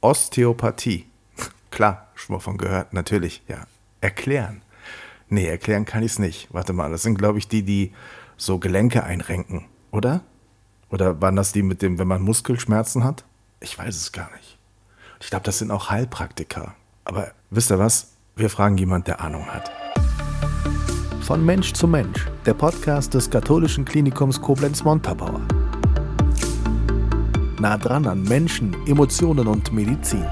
Osteopathie. 0.00 1.06
Klar, 1.70 2.08
schon 2.14 2.36
mal 2.36 2.40
von 2.40 2.58
gehört, 2.58 2.92
natürlich, 2.92 3.42
ja. 3.48 3.66
Erklären. 4.00 4.62
Nee, 5.28 5.46
erklären 5.46 5.84
kann 5.84 6.02
ich 6.02 6.12
es 6.12 6.18
nicht. 6.18 6.48
Warte 6.52 6.72
mal, 6.72 6.90
das 6.90 7.02
sind, 7.02 7.18
glaube 7.18 7.38
ich, 7.38 7.48
die, 7.48 7.62
die 7.62 7.92
so 8.36 8.58
Gelenke 8.58 9.04
einrenken, 9.04 9.66
oder? 9.90 10.22
Oder 10.90 11.20
waren 11.20 11.36
das 11.36 11.52
die 11.52 11.62
mit 11.62 11.82
dem, 11.82 11.98
wenn 11.98 12.08
man 12.08 12.22
Muskelschmerzen 12.22 13.04
hat? 13.04 13.24
Ich 13.60 13.76
weiß 13.76 13.96
es 13.96 14.12
gar 14.12 14.30
nicht. 14.36 14.58
Ich 15.20 15.30
glaube, 15.30 15.44
das 15.44 15.58
sind 15.58 15.70
auch 15.70 15.90
Heilpraktiker. 15.90 16.74
Aber 17.04 17.32
wisst 17.50 17.70
ihr 17.70 17.78
was? 17.78 18.12
Wir 18.36 18.48
fragen 18.48 18.78
jemand, 18.78 19.08
der 19.08 19.20
Ahnung 19.20 19.46
hat. 19.46 19.70
Von 21.22 21.44
Mensch 21.44 21.72
zu 21.74 21.86
Mensch, 21.86 22.26
der 22.46 22.54
Podcast 22.54 23.12
des 23.12 23.28
katholischen 23.28 23.84
Klinikums 23.84 24.40
Koblenz-Montabaur. 24.40 25.40
Nah 27.60 27.76
dran 27.76 28.06
an 28.06 28.22
Menschen, 28.22 28.86
Emotionen 28.86 29.48
und 29.48 29.72
Medizin. 29.72 30.24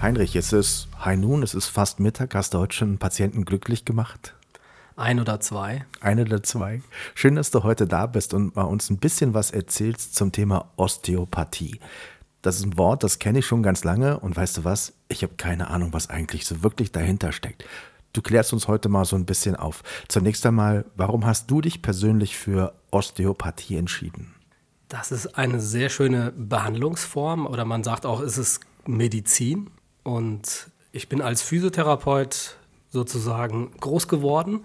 Heinrich, 0.00 0.34
es 0.34 0.54
ist 0.54 0.88
Hi 1.00 1.14
nun, 1.14 1.42
es 1.42 1.52
ist 1.52 1.68
fast 1.68 2.00
Mittag. 2.00 2.34
Hast 2.34 2.54
du 2.54 2.58
heute 2.58 2.74
schon 2.74 2.88
einen 2.88 2.98
Patienten 2.98 3.44
glücklich 3.44 3.84
gemacht? 3.84 4.34
Ein 4.96 5.20
oder 5.20 5.40
zwei. 5.40 5.84
Ein 6.00 6.20
oder 6.20 6.42
zwei. 6.42 6.80
Schön, 7.14 7.34
dass 7.34 7.50
du 7.50 7.64
heute 7.64 7.86
da 7.86 8.06
bist 8.06 8.32
und 8.32 8.56
mal 8.56 8.62
uns 8.62 8.88
ein 8.88 8.96
bisschen 8.96 9.34
was 9.34 9.50
erzählst 9.50 10.14
zum 10.14 10.32
Thema 10.32 10.70
Osteopathie. 10.76 11.80
Das 12.40 12.56
ist 12.56 12.64
ein 12.64 12.78
Wort, 12.78 13.02
das 13.02 13.18
kenne 13.18 13.40
ich 13.40 13.46
schon 13.46 13.62
ganz 13.62 13.84
lange 13.84 14.20
und 14.20 14.34
weißt 14.38 14.56
du 14.56 14.64
was? 14.64 14.94
Ich 15.08 15.22
habe 15.22 15.34
keine 15.36 15.68
Ahnung, 15.68 15.92
was 15.92 16.08
eigentlich 16.08 16.46
so 16.46 16.62
wirklich 16.62 16.92
dahinter 16.92 17.30
steckt. 17.30 17.66
Du 18.14 18.22
klärst 18.22 18.54
uns 18.54 18.68
heute 18.68 18.88
mal 18.88 19.04
so 19.04 19.16
ein 19.16 19.26
bisschen 19.26 19.54
auf. 19.54 19.82
Zunächst 20.08 20.46
einmal, 20.46 20.86
warum 20.96 21.26
hast 21.26 21.50
du 21.50 21.60
dich 21.60 21.82
persönlich 21.82 22.38
für 22.38 22.72
Osteopathie 22.90 23.76
entschieden? 23.76 24.34
Das 24.88 25.12
ist 25.12 25.38
eine 25.38 25.60
sehr 25.60 25.90
schöne 25.90 26.32
Behandlungsform 26.36 27.46
oder 27.46 27.64
man 27.64 27.84
sagt 27.84 28.06
auch, 28.06 28.20
es 28.20 28.38
ist 28.38 28.60
Medizin. 28.86 29.70
Und 30.02 30.70
ich 30.92 31.08
bin 31.08 31.20
als 31.20 31.42
Physiotherapeut 31.42 32.56
sozusagen 32.90 33.70
groß 33.80 34.08
geworden. 34.08 34.64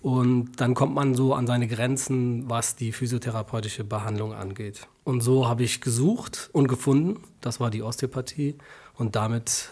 Und 0.00 0.60
dann 0.60 0.74
kommt 0.74 0.94
man 0.94 1.14
so 1.14 1.34
an 1.34 1.46
seine 1.46 1.68
Grenzen, 1.68 2.48
was 2.50 2.74
die 2.74 2.92
physiotherapeutische 2.92 3.84
Behandlung 3.84 4.32
angeht. 4.32 4.88
Und 5.04 5.20
so 5.20 5.46
habe 5.46 5.62
ich 5.62 5.80
gesucht 5.80 6.50
und 6.52 6.66
gefunden, 6.66 7.22
das 7.40 7.60
war 7.60 7.70
die 7.70 7.82
Osteopathie. 7.82 8.56
Und 8.94 9.14
damit 9.14 9.70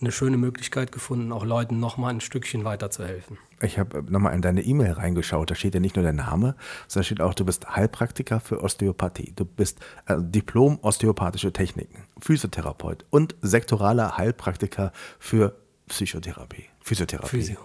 eine 0.00 0.12
schöne 0.12 0.36
Möglichkeit 0.36 0.92
gefunden, 0.92 1.32
auch 1.32 1.44
Leuten 1.44 1.80
nochmal 1.80 2.12
ein 2.12 2.20
Stückchen 2.20 2.64
weiterzuhelfen. 2.64 3.38
Ich 3.62 3.78
habe 3.78 4.02
nochmal 4.10 4.34
in 4.34 4.42
deine 4.42 4.62
E-Mail 4.62 4.92
reingeschaut. 4.92 5.50
Da 5.50 5.54
steht 5.54 5.74
ja 5.74 5.80
nicht 5.80 5.96
nur 5.96 6.02
der 6.02 6.12
Name, 6.12 6.54
sondern 6.86 7.04
steht 7.04 7.20
auch, 7.20 7.32
du 7.32 7.44
bist 7.44 7.74
Heilpraktiker 7.74 8.40
für 8.40 8.62
Osteopathie. 8.62 9.32
Du 9.34 9.46
bist 9.46 9.80
äh, 10.06 10.16
Diplom 10.18 10.78
Osteopathische 10.82 11.52
Techniken, 11.52 12.04
Physiotherapeut 12.20 13.06
und 13.10 13.34
sektoraler 13.40 14.18
Heilpraktiker 14.18 14.92
für 15.18 15.56
Psychotherapie, 15.88 16.64
Physiotherapie. 16.80 17.28
Physio. 17.28 17.58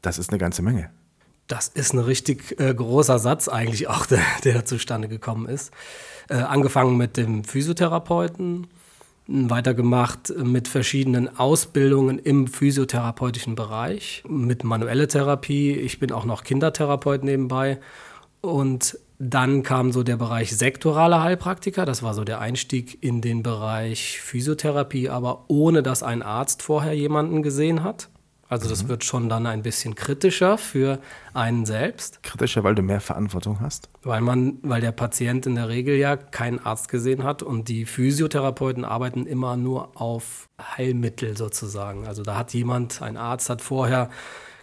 Das 0.00 0.18
ist 0.18 0.30
eine 0.30 0.38
ganze 0.38 0.62
Menge. 0.62 0.90
Das 1.46 1.68
ist 1.68 1.92
ein 1.92 1.98
richtig 1.98 2.58
äh, 2.58 2.74
großer 2.74 3.18
Satz 3.18 3.46
eigentlich 3.46 3.86
auch, 3.86 4.06
der, 4.06 4.22
der 4.42 4.64
zustande 4.64 5.06
gekommen 5.06 5.46
ist. 5.46 5.72
Äh, 6.28 6.36
angefangen 6.36 6.96
mit 6.96 7.16
dem 7.16 7.44
Physiotherapeuten, 7.44 8.66
weitergemacht 9.26 10.32
mit 10.36 10.68
verschiedenen 10.68 11.38
Ausbildungen 11.38 12.18
im 12.18 12.46
physiotherapeutischen 12.46 13.54
Bereich, 13.54 14.24
mit 14.28 14.64
manueller 14.64 15.08
Therapie. 15.08 15.72
Ich 15.72 15.98
bin 16.00 16.12
auch 16.12 16.24
noch 16.24 16.44
Kindertherapeut 16.44 17.22
nebenbei. 17.22 17.78
Und 18.40 18.98
dann 19.18 19.62
kam 19.62 19.92
so 19.92 20.02
der 20.02 20.16
Bereich 20.16 20.56
sektorale 20.56 21.22
Heilpraktiker. 21.22 21.84
Das 21.86 22.02
war 22.02 22.12
so 22.12 22.24
der 22.24 22.40
Einstieg 22.40 22.98
in 23.02 23.20
den 23.20 23.44
Bereich 23.44 24.20
Physiotherapie, 24.20 25.08
aber 25.08 25.44
ohne 25.46 25.84
dass 25.84 26.02
ein 26.02 26.22
Arzt 26.22 26.62
vorher 26.62 26.94
jemanden 26.94 27.42
gesehen 27.44 27.84
hat. 27.84 28.08
Also 28.52 28.68
das 28.68 28.82
mhm. 28.82 28.88
wird 28.88 29.02
schon 29.02 29.30
dann 29.30 29.46
ein 29.46 29.62
bisschen 29.62 29.94
kritischer 29.94 30.58
für 30.58 30.98
einen 31.32 31.64
selbst. 31.64 32.22
Kritischer, 32.22 32.62
weil 32.62 32.74
du 32.74 32.82
mehr 32.82 33.00
Verantwortung 33.00 33.60
hast? 33.60 33.88
Weil 34.02 34.20
man, 34.20 34.58
weil 34.60 34.82
der 34.82 34.92
Patient 34.92 35.46
in 35.46 35.54
der 35.54 35.70
Regel 35.70 35.96
ja 35.96 36.18
keinen 36.18 36.58
Arzt 36.58 36.90
gesehen 36.90 37.24
hat 37.24 37.42
und 37.42 37.68
die 37.68 37.86
Physiotherapeuten 37.86 38.84
arbeiten 38.84 39.24
immer 39.24 39.56
nur 39.56 39.98
auf 39.98 40.50
Heilmittel 40.60 41.34
sozusagen. 41.34 42.06
Also 42.06 42.24
da 42.24 42.36
hat 42.36 42.52
jemand, 42.52 43.00
ein 43.00 43.16
Arzt 43.16 43.48
hat 43.48 43.62
vorher 43.62 44.10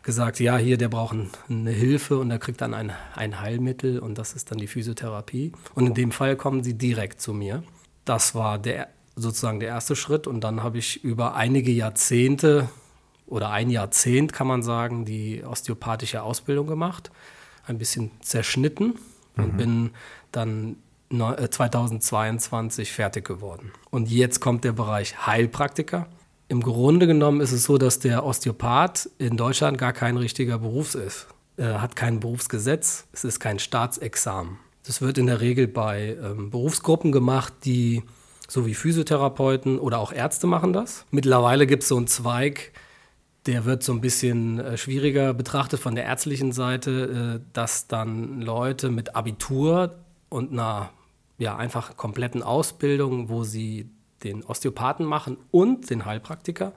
gesagt, 0.03 0.39
ja, 0.39 0.55
hier, 0.57 0.77
der 0.77 0.89
braucht 0.89 1.17
eine 1.49 1.71
Hilfe 1.71 2.19
und 2.19 2.29
er 2.29 2.37
kriegt 2.37 2.61
dann 2.61 2.75
ein, 2.75 2.91
ein 3.15 3.41
Heilmittel 3.41 3.97
und 3.97 4.19
das 4.19 4.33
ist 4.33 4.51
dann 4.51 4.59
die 4.59 4.67
Physiotherapie. 4.67 5.51
Und 5.73 5.87
in 5.87 5.93
dem 5.95 6.11
Fall 6.11 6.35
kommen 6.35 6.63
sie 6.63 6.75
direkt 6.75 7.21
zu 7.21 7.33
mir. 7.33 7.63
Das 8.05 8.35
war 8.35 8.59
der 8.59 8.89
sozusagen 9.15 9.59
der 9.59 9.69
erste 9.69 9.95
Schritt 9.95 10.27
und 10.27 10.41
dann 10.43 10.61
habe 10.61 10.77
ich 10.77 11.03
über 11.03 11.33
einige 11.33 11.71
Jahrzehnte 11.71 12.69
oder 13.29 13.51
ein 13.51 13.69
Jahrzehnt, 13.69 14.33
kann 14.33 14.47
man 14.47 14.63
sagen, 14.63 15.05
die 15.05 15.43
osteopathische 15.43 16.23
Ausbildung 16.23 16.67
gemacht. 16.67 17.11
Ein 17.65 17.77
bisschen 17.77 18.11
zerschnitten 18.21 18.95
mhm. 19.35 19.43
und 19.43 19.57
bin 19.57 19.89
dann 20.31 20.77
2022 21.11 22.89
äh, 22.89 22.91
fertig 22.91 23.25
geworden. 23.25 23.71
Und 23.89 24.09
jetzt 24.09 24.39
kommt 24.39 24.63
der 24.63 24.73
Bereich 24.73 25.25
Heilpraktiker. 25.25 26.07
Im 26.47 26.61
Grunde 26.61 27.07
genommen 27.07 27.41
ist 27.41 27.51
es 27.51 27.63
so, 27.63 27.77
dass 27.77 27.99
der 27.99 28.25
Osteopath 28.25 29.09
in 29.19 29.37
Deutschland 29.37 29.77
gar 29.77 29.93
kein 29.93 30.17
richtiger 30.17 30.59
Beruf 30.59 30.95
ist. 30.95 31.27
Er 31.57 31.81
hat 31.81 31.95
kein 31.95 32.19
Berufsgesetz, 32.19 33.05
es 33.11 33.23
ist 33.23 33.39
kein 33.39 33.59
Staatsexamen. 33.59 34.57
Das 34.85 35.01
wird 35.01 35.17
in 35.17 35.27
der 35.27 35.41
Regel 35.41 35.67
bei 35.67 36.17
ähm, 36.23 36.49
Berufsgruppen 36.49 37.11
gemacht, 37.11 37.53
die 37.65 38.03
so 38.47 38.65
wie 38.65 38.73
Physiotherapeuten 38.73 39.77
oder 39.77 39.99
auch 39.99 40.11
Ärzte 40.11 40.47
machen 40.47 40.73
das. 40.73 41.05
Mittlerweile 41.11 41.67
gibt 41.67 41.83
es 41.83 41.89
so 41.89 41.97
einen 41.97 42.07
Zweig, 42.07 42.71
der 43.49 43.65
wird 43.65 43.81
so 43.81 43.93
ein 43.93 43.99
bisschen 43.99 44.59
äh, 44.59 44.77
schwieriger 44.77 45.33
betrachtet 45.33 45.79
von 45.79 45.95
der 45.95 46.03
ärztlichen 46.03 46.51
Seite, 46.51 47.39
äh, 47.41 47.49
dass 47.51 47.87
dann 47.87 48.41
Leute 48.41 48.91
mit 48.91 49.15
Abitur 49.15 49.95
und 50.29 50.51
einer 50.51 50.91
ja, 51.39 51.55
einfach 51.55 51.97
kompletten 51.97 52.43
Ausbildung, 52.43 53.27
wo 53.29 53.43
sie 53.43 53.89
den 54.23 54.43
Osteopathen 54.43 55.03
machen 55.03 55.37
und 55.49 55.89
den 55.89 56.05
Heilpraktiker. 56.05 56.73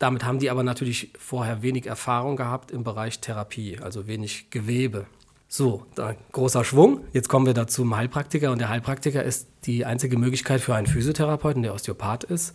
Damit 0.00 0.24
haben 0.24 0.40
die 0.40 0.50
aber 0.50 0.64
natürlich 0.64 1.12
vorher 1.18 1.62
wenig 1.62 1.86
Erfahrung 1.86 2.36
gehabt 2.36 2.72
im 2.72 2.82
Bereich 2.82 3.20
Therapie, 3.20 3.78
also 3.78 4.08
wenig 4.08 4.50
Gewebe. 4.50 5.06
So, 5.46 5.86
großer 6.32 6.64
Schwung. 6.64 7.04
Jetzt 7.12 7.28
kommen 7.28 7.46
wir 7.46 7.54
da 7.54 7.68
zum 7.68 7.96
Heilpraktiker 7.96 8.50
und 8.50 8.58
der 8.58 8.70
Heilpraktiker 8.70 9.22
ist 9.22 9.46
die 9.66 9.84
einzige 9.84 10.18
Möglichkeit 10.18 10.60
für 10.60 10.74
einen 10.74 10.88
Physiotherapeuten, 10.88 11.62
der 11.62 11.74
Osteopath 11.74 12.24
ist, 12.24 12.54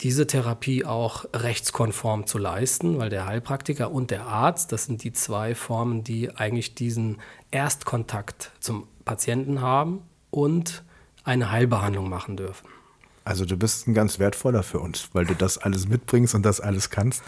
diese 0.00 0.26
Therapie 0.26 0.84
auch 0.84 1.24
rechtskonform 1.34 2.26
zu 2.26 2.38
leisten, 2.38 2.98
weil 2.98 3.10
der 3.10 3.26
Heilpraktiker 3.26 3.90
und 3.90 4.10
der 4.10 4.26
Arzt, 4.26 4.70
das 4.72 4.84
sind 4.84 5.02
die 5.02 5.12
zwei 5.12 5.54
Formen, 5.54 6.04
die 6.04 6.34
eigentlich 6.34 6.74
diesen 6.74 7.18
Erstkontakt 7.50 8.52
zum 8.60 8.86
Patienten 9.04 9.60
haben 9.60 10.02
und 10.30 10.84
eine 11.24 11.50
Heilbehandlung 11.50 12.08
machen 12.08 12.36
dürfen. 12.36 12.68
Also 13.24 13.44
du 13.44 13.56
bist 13.56 13.86
ein 13.86 13.94
ganz 13.94 14.18
wertvoller 14.18 14.62
für 14.62 14.80
uns, 14.80 15.10
weil 15.12 15.26
du 15.26 15.34
das 15.34 15.58
alles 15.58 15.88
mitbringst 15.88 16.34
und 16.34 16.46
das 16.46 16.60
alles 16.60 16.90
kannst. 16.90 17.22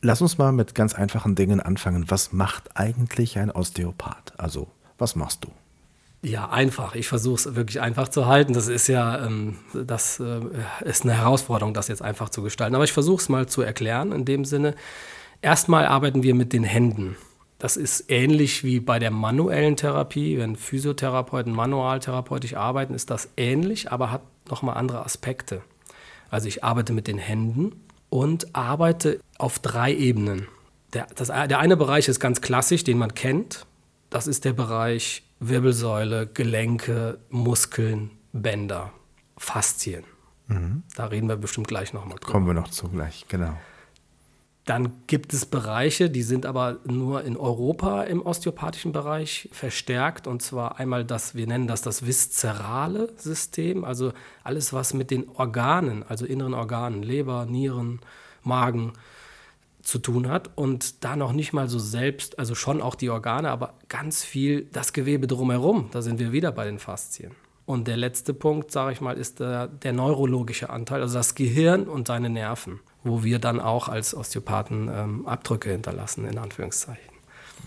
Lass 0.00 0.20
uns 0.20 0.38
mal 0.38 0.52
mit 0.52 0.74
ganz 0.74 0.94
einfachen 0.94 1.34
Dingen 1.34 1.60
anfangen. 1.60 2.10
Was 2.10 2.32
macht 2.32 2.76
eigentlich 2.76 3.38
ein 3.38 3.50
Osteopath? 3.50 4.38
Also, 4.38 4.68
was 4.98 5.16
machst 5.16 5.44
du? 5.44 5.50
Ja, 6.24 6.50
einfach. 6.50 6.94
Ich 6.94 7.08
versuche 7.08 7.34
es 7.34 7.54
wirklich 7.56 7.80
einfach 7.80 8.08
zu 8.08 8.26
halten. 8.26 8.52
Das 8.52 8.68
ist 8.68 8.86
ja, 8.86 9.26
ähm, 9.26 9.58
das 9.74 10.20
äh, 10.20 10.40
ist 10.84 11.02
eine 11.02 11.14
Herausforderung, 11.14 11.74
das 11.74 11.88
jetzt 11.88 12.02
einfach 12.02 12.28
zu 12.28 12.42
gestalten. 12.42 12.76
Aber 12.76 12.84
ich 12.84 12.92
versuche 12.92 13.20
es 13.20 13.28
mal 13.28 13.48
zu 13.48 13.62
erklären 13.62 14.12
in 14.12 14.24
dem 14.24 14.44
Sinne. 14.44 14.76
Erstmal 15.40 15.86
arbeiten 15.86 16.22
wir 16.22 16.36
mit 16.36 16.52
den 16.52 16.62
Händen. 16.62 17.16
Das 17.58 17.76
ist 17.76 18.04
ähnlich 18.08 18.62
wie 18.62 18.78
bei 18.78 19.00
der 19.00 19.10
manuellen 19.10 19.76
Therapie. 19.76 20.38
Wenn 20.38 20.54
Physiotherapeuten 20.54 21.52
manualtherapeutisch 21.52 22.54
arbeiten, 22.54 22.94
ist 22.94 23.10
das 23.10 23.28
ähnlich, 23.36 23.90
aber 23.90 24.12
hat 24.12 24.22
nochmal 24.48 24.76
andere 24.76 25.04
Aspekte. 25.04 25.62
Also 26.30 26.46
ich 26.46 26.62
arbeite 26.62 26.92
mit 26.92 27.08
den 27.08 27.18
Händen 27.18 27.72
und 28.10 28.54
arbeite 28.54 29.18
auf 29.38 29.58
drei 29.58 29.92
Ebenen. 29.92 30.46
Der, 30.92 31.08
das, 31.16 31.28
der 31.28 31.58
eine 31.58 31.76
Bereich 31.76 32.06
ist 32.06 32.20
ganz 32.20 32.40
klassisch, 32.40 32.84
den 32.84 32.98
man 32.98 33.14
kennt. 33.14 33.66
Das 34.08 34.26
ist 34.28 34.44
der 34.44 34.52
Bereich 34.52 35.24
Wirbelsäule, 35.48 36.26
Gelenke, 36.26 37.18
Muskeln, 37.28 38.10
Bänder, 38.32 38.92
Faszien. 39.36 40.04
Mhm. 40.46 40.84
Da 40.96 41.06
reden 41.06 41.28
wir 41.28 41.36
bestimmt 41.36 41.68
gleich 41.68 41.92
nochmal 41.92 42.18
drüber. 42.18 42.32
Kommen 42.32 42.46
wir 42.46 42.54
noch 42.54 42.68
zu 42.68 42.88
gleich, 42.88 43.26
genau. 43.28 43.56
Dann 44.64 44.92
gibt 45.08 45.34
es 45.34 45.44
Bereiche, 45.44 46.08
die 46.08 46.22
sind 46.22 46.46
aber 46.46 46.78
nur 46.84 47.24
in 47.24 47.36
Europa 47.36 48.04
im 48.04 48.24
osteopathischen 48.24 48.92
Bereich 48.92 49.48
verstärkt. 49.50 50.28
Und 50.28 50.40
zwar 50.40 50.78
einmal 50.78 51.04
das, 51.04 51.34
wir 51.34 51.48
nennen 51.48 51.66
das 51.66 51.82
das 51.82 52.06
viszerale 52.06 53.12
System, 53.16 53.84
also 53.84 54.12
alles, 54.44 54.72
was 54.72 54.94
mit 54.94 55.10
den 55.10 55.28
Organen, 55.30 56.04
also 56.04 56.24
inneren 56.24 56.54
Organen, 56.54 57.02
Leber, 57.02 57.44
Nieren, 57.46 57.98
Magen, 58.44 58.92
zu 59.82 59.98
tun 59.98 60.28
hat 60.28 60.50
und 60.54 61.04
da 61.04 61.16
noch 61.16 61.32
nicht 61.32 61.52
mal 61.52 61.68
so 61.68 61.78
selbst, 61.78 62.38
also 62.38 62.54
schon 62.54 62.80
auch 62.80 62.94
die 62.94 63.10
Organe, 63.10 63.50
aber 63.50 63.74
ganz 63.88 64.24
viel 64.24 64.68
das 64.72 64.92
Gewebe 64.92 65.26
drumherum. 65.26 65.88
Da 65.92 66.02
sind 66.02 66.18
wir 66.18 66.32
wieder 66.32 66.52
bei 66.52 66.64
den 66.64 66.78
Faszien. 66.78 67.32
Und 67.64 67.88
der 67.88 67.96
letzte 67.96 68.34
Punkt, 68.34 68.70
sage 68.70 68.92
ich 68.92 69.00
mal, 69.00 69.16
ist 69.16 69.40
der, 69.40 69.68
der, 69.68 69.92
neurologische 69.92 70.70
Anteil, 70.70 71.00
also 71.00 71.14
das 71.14 71.34
Gehirn 71.34 71.88
und 71.88 72.08
seine 72.08 72.28
Nerven, 72.28 72.80
wo 73.04 73.22
wir 73.22 73.38
dann 73.38 73.60
auch 73.60 73.88
als 73.88 74.14
Osteopathen 74.14 74.90
ähm, 74.92 75.26
Abdrücke 75.26 75.70
hinterlassen, 75.70 76.24
in 76.24 76.38
Anführungszeichen. 76.38 77.12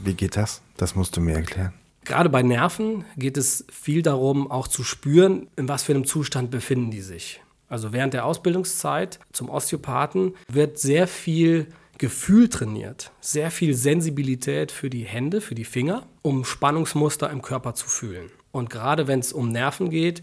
Wie 0.04 0.14
geht 0.14 0.36
das? 0.36 0.62
Das 0.78 0.96
musst 0.96 1.16
du 1.16 1.22
mir 1.22 1.36
erklären. 1.36 1.74
Gerade 2.04 2.30
bei 2.30 2.44
Nerven 2.44 3.06
geht 3.18 3.38
es 3.38 3.66
viel 3.72 4.02
darum, 4.02 4.52
auch 4.52 4.68
zu 4.68 4.84
spüren, 4.84 5.48
in 5.56 5.68
was 5.68 5.84
für 5.84 5.94
einem 5.94 6.06
Zustand 6.06 6.52
befinden 6.52 6.92
die 6.92 7.02
sich. 7.02 7.42
Also 7.68 7.94
während 7.94 8.14
der 8.14 8.26
Ausbildungszeit 8.26 9.20
zum 9.32 9.50
Osteopathen 9.50 10.36
wird 10.48 10.78
sehr 10.78 11.08
viel 11.08 11.68
Gefühl 11.98 12.50
trainiert, 12.50 13.12
sehr 13.22 13.52
viel 13.52 13.74
Sensibilität 13.74 14.72
für 14.72 14.90
die 14.90 15.06
Hände, 15.06 15.42
für 15.42 15.56
die 15.56 15.66
Finger, 15.66 16.06
um 16.22 16.44
Spannungsmuster 16.44 17.30
im 17.30 17.42
Körper 17.42 17.74
zu 17.74 17.88
fühlen. 17.88 18.30
Und 18.52 18.70
gerade 18.70 19.08
wenn 19.08 19.20
es 19.20 19.34
um 19.34 19.50
Nerven 19.50 19.90
geht, 19.90 20.22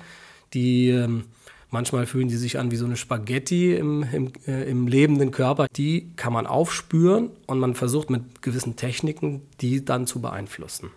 die 0.55 0.91
ähm, 0.91 1.25
manchmal 1.71 2.07
fühlen 2.07 2.29
die 2.29 2.37
sich 2.37 2.59
an 2.59 2.71
wie 2.71 2.77
so 2.77 2.85
eine 2.85 2.97
Spaghetti 2.97 3.75
im, 3.75 4.05
im, 4.13 4.33
äh, 4.47 4.71
im 4.71 4.87
lebenden 4.87 5.31
Körper, 5.31 5.67
die 5.75 6.13
kann 6.17 6.33
man 6.33 6.47
aufspüren 6.47 7.31
und 7.47 7.59
man 7.59 7.75
versucht 7.75 8.11
mit 8.11 8.43
gewissen 8.43 8.77
Techniken, 8.77 9.43
die 9.61 9.85
dann 9.85 10.07
zu 10.07 10.21
beeinflussen. 10.21 10.91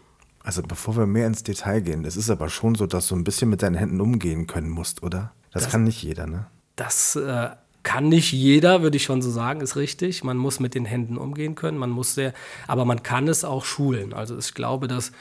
Also 0.44 0.62
bevor 0.62 0.96
wir 0.96 1.08
mehr 1.08 1.26
ins 1.26 1.42
Detail 1.42 1.82
gehen, 1.82 2.06
es 2.06 2.16
ist 2.18 2.30
aber 2.30 2.50
schon 2.50 2.76
so, 2.76 2.86
dass 2.86 3.08
du 3.08 3.16
ein 3.16 3.24
bisschen 3.24 3.50
mit 3.50 3.64
deinen 3.64 3.76
Händen 3.76 4.00
umgehen 4.00 4.46
können 4.46 4.70
musst, 4.70 5.02
oder? 5.02 5.34
Das, 5.52 5.64
das 5.64 5.72
kann 5.72 5.86
nicht 5.86 6.04
jeder, 6.04 6.28
ne? 6.28 6.48
Das 6.76 7.16
äh, 7.16 7.50
kann 7.86 8.10
nicht 8.10 8.34
jeder, 8.34 8.82
würde 8.82 8.98
ich 8.98 9.04
schon 9.04 9.22
so 9.22 9.30
sagen, 9.30 9.62
ist 9.62 9.78
richtig. 9.78 10.24
Man 10.26 10.36
muss 10.36 10.60
mit 10.60 10.76
den 10.76 10.84
Händen 10.84 11.18
umgehen 11.18 11.56
können, 11.56 11.78
man 11.78 11.92
muss 11.92 12.16
sehr, 12.16 12.34
aber 12.68 12.84
man 12.84 13.04
kann 13.04 13.30
es 13.30 13.46
auch 13.46 13.64
schulen. 13.64 14.12
Also 14.12 14.38
ich 14.38 14.54
glaube, 14.54 14.90
dass 14.90 15.14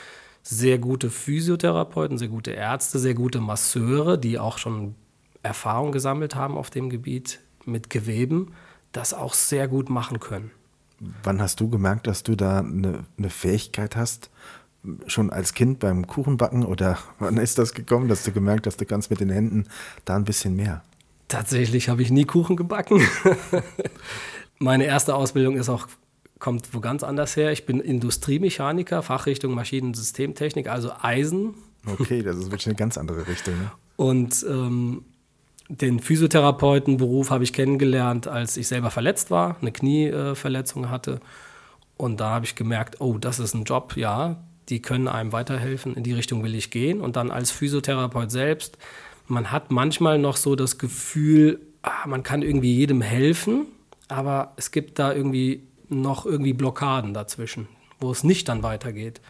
sehr 0.43 0.79
gute 0.79 1.11
Physiotherapeuten, 1.11 2.19
sehr 2.19 2.29
gute 2.29 2.51
Ärzte, 2.51 2.99
sehr 2.99 3.15
gute 3.15 3.41
Masseure, 3.41 4.19
die 4.19 4.39
auch 4.39 4.59
schon 4.59 4.95
Erfahrung 5.43 5.93
gesammelt 5.93 6.35
haben 6.35 6.57
auf 6.57 6.71
dem 6.71 6.89
Gebiet 6.89 7.41
mit 7.67 7.91
Geweben, 7.91 8.53
das 8.93 9.13
auch 9.13 9.35
sehr 9.35 9.69
gut 9.69 9.91
machen 9.91 10.19
können. 10.19 10.51
Wann 11.23 11.43
hast 11.43 11.61
du 11.61 11.69
gemerkt, 11.69 12.07
dass 12.07 12.23
du 12.23 12.35
da 12.35 12.61
eine, 12.61 13.05
eine 13.19 13.31
Fähigkeit 13.31 13.95
hast, 13.95 14.31
schon 15.07 15.31
als 15.31 15.53
Kind 15.53 15.81
beim 15.81 16.07
Kuchenbacken 16.07 16.65
oder 16.65 16.99
wann 17.19 17.37
ist 17.37 17.59
das 17.59 17.75
gekommen, 17.75 18.09
dass 18.09 18.25
du 18.25 18.33
gemerkt 18.33 18.67
hast, 18.67 18.81
du 18.81 18.87
kannst 18.87 19.11
mit 19.11 19.21
den 19.21 19.31
Händen 19.31 19.67
da 20.07 20.17
ein 20.17 20.25
bisschen 20.25 20.57
mehr? 20.57 20.83
Tatsächlich 21.35 21.89
habe 21.89 22.01
ich 22.01 22.13
nie 22.13 22.27
Kuchen 22.27 22.55
gebacken. 22.55 23.03
Meine 24.61 24.85
erste 24.85 25.17
Ausbildung 25.17 25.57
ist 25.57 25.69
auch 25.69 25.89
kommt 26.39 26.73
wo 26.73 26.79
ganz 26.79 27.03
anders 27.03 27.35
her. 27.37 27.51
Ich 27.51 27.67
bin 27.67 27.81
Industriemechaniker, 27.81 29.03
Fachrichtung 29.03 29.53
Maschinensystemtechnik, 29.53 30.69
also 30.69 30.93
Eisen. 31.01 31.55
Okay, 31.87 32.23
das 32.23 32.37
ist 32.37 32.53
wirklich 32.53 32.67
eine 32.67 32.77
ganz 32.77 32.97
andere 32.97 33.27
Richtung. 33.27 33.55
Ne? 33.55 33.73
Und 33.97 34.47
ähm, 34.49 35.05
den 35.69 35.99
Physiotherapeutenberuf 35.99 37.31
habe 37.31 37.43
ich 37.43 37.53
kennengelernt, 37.53 38.29
als 38.29 38.57
ich 38.57 38.69
selber 38.69 38.93
verletzt 38.93 39.33
war, 39.33 39.57
eine 39.61 39.73
Knieverletzung 39.73 40.89
hatte. 40.89 41.19
Und 41.97 42.21
da 42.21 42.31
habe 42.31 42.45
ich 42.45 42.55
gemerkt, 42.55 43.01
oh, 43.01 43.19
das 43.19 43.41
ist 43.41 43.55
ein 43.55 43.65
Job, 43.65 43.97
ja, 43.97 44.37
die 44.69 44.81
können 44.81 45.09
einem 45.09 45.33
weiterhelfen, 45.33 45.95
in 45.97 46.05
die 46.05 46.13
Richtung 46.13 46.45
will 46.45 46.55
ich 46.55 46.71
gehen. 46.71 47.01
Und 47.01 47.17
dann 47.17 47.33
als 47.33 47.51
Physiotherapeut 47.51 48.31
selbst, 48.31 48.79
man 49.27 49.51
hat 49.51 49.71
manchmal 49.71 50.19
noch 50.19 50.37
so 50.37 50.57
das 50.57 50.79
Gefühl, 50.79 51.61
ah, 51.83 52.07
man 52.07 52.23
kann 52.23 52.43
irgendwie 52.43 52.75
jedem 52.75 53.01
helfen, 53.01 53.67
aber 54.09 54.53
es 54.57 54.71
gibt 54.71 54.99
da 54.99 55.13
irgendwie 55.13 55.63
noch 55.89 56.27
irgendwie 56.27 56.53
Blockaden 56.53 57.15
dazwischen, 57.15 57.69
wo 58.01 58.11
es 58.11 58.25
nicht 58.25 58.49
dann 58.49 58.63
weitergeht. 58.63 59.21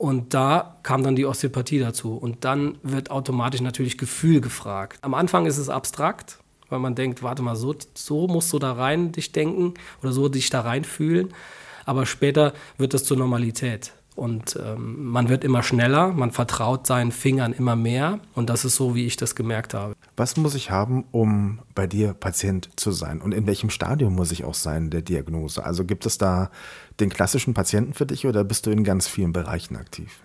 Und 0.00 0.32
da 0.32 0.78
kam 0.82 1.02
dann 1.02 1.14
die 1.14 1.26
Osteopathie 1.26 1.78
dazu. 1.78 2.16
Und 2.16 2.46
dann 2.46 2.78
wird 2.82 3.10
automatisch 3.10 3.60
natürlich 3.60 3.98
Gefühl 3.98 4.40
gefragt. 4.40 4.98
Am 5.02 5.12
Anfang 5.12 5.44
ist 5.44 5.58
es 5.58 5.68
abstrakt, 5.68 6.38
weil 6.70 6.78
man 6.78 6.94
denkt, 6.94 7.22
warte 7.22 7.42
mal, 7.42 7.54
so, 7.54 7.74
so 7.94 8.26
musst 8.26 8.50
du 8.54 8.58
da 8.58 8.72
rein 8.72 9.12
dich 9.12 9.32
denken 9.32 9.74
oder 10.02 10.12
so 10.12 10.30
dich 10.30 10.48
da 10.48 10.62
reinfühlen. 10.62 11.34
Aber 11.84 12.06
später 12.06 12.54
wird 12.78 12.94
es 12.94 13.04
zur 13.04 13.18
Normalität. 13.18 13.92
Und 14.16 14.58
ähm, 14.62 15.04
man 15.06 15.28
wird 15.28 15.44
immer 15.44 15.62
schneller, 15.62 16.08
man 16.08 16.30
vertraut 16.30 16.86
seinen 16.86 17.12
Fingern 17.12 17.52
immer 17.52 17.76
mehr. 17.76 18.20
Und 18.34 18.50
das 18.50 18.64
ist 18.64 18.76
so, 18.76 18.94
wie 18.94 19.06
ich 19.06 19.16
das 19.16 19.34
gemerkt 19.34 19.72
habe. 19.72 19.94
Was 20.16 20.36
muss 20.36 20.54
ich 20.54 20.70
haben, 20.70 21.04
um 21.10 21.60
bei 21.74 21.86
dir 21.86 22.12
Patient 22.12 22.68
zu 22.76 22.92
sein? 22.92 23.20
Und 23.20 23.32
in 23.32 23.46
welchem 23.46 23.70
Stadium 23.70 24.14
muss 24.14 24.32
ich 24.32 24.44
auch 24.44 24.54
sein 24.54 24.90
der 24.90 25.02
Diagnose? 25.02 25.64
Also 25.64 25.84
gibt 25.84 26.06
es 26.06 26.18
da 26.18 26.50
den 26.98 27.08
klassischen 27.08 27.54
Patienten 27.54 27.94
für 27.94 28.06
dich 28.06 28.26
oder 28.26 28.44
bist 28.44 28.66
du 28.66 28.70
in 28.70 28.84
ganz 28.84 29.08
vielen 29.08 29.32
Bereichen 29.32 29.76
aktiv? 29.76 30.20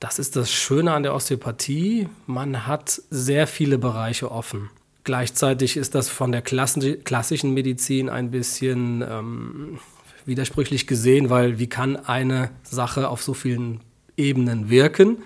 Das 0.00 0.18
ist 0.18 0.34
das 0.34 0.50
Schöne 0.50 0.92
an 0.92 1.04
der 1.04 1.14
Osteopathie. 1.14 2.08
Man 2.26 2.66
hat 2.66 3.00
sehr 3.08 3.46
viele 3.46 3.78
Bereiche 3.78 4.32
offen. 4.32 4.68
Gleichzeitig 5.04 5.76
ist 5.76 5.94
das 5.94 6.08
von 6.08 6.32
der 6.32 6.42
klassischen 6.42 7.54
Medizin 7.54 8.08
ein 8.08 8.30
bisschen 8.30 9.02
ähm, 9.08 9.78
widersprüchlich 10.26 10.86
gesehen, 10.86 11.30
weil 11.30 11.58
wie 11.58 11.68
kann 11.68 11.96
eine 11.96 12.50
Sache 12.62 13.08
auf 13.08 13.22
so 13.22 13.34
vielen 13.34 13.80
Ebenen 14.16 14.70
wirken? 14.70 15.22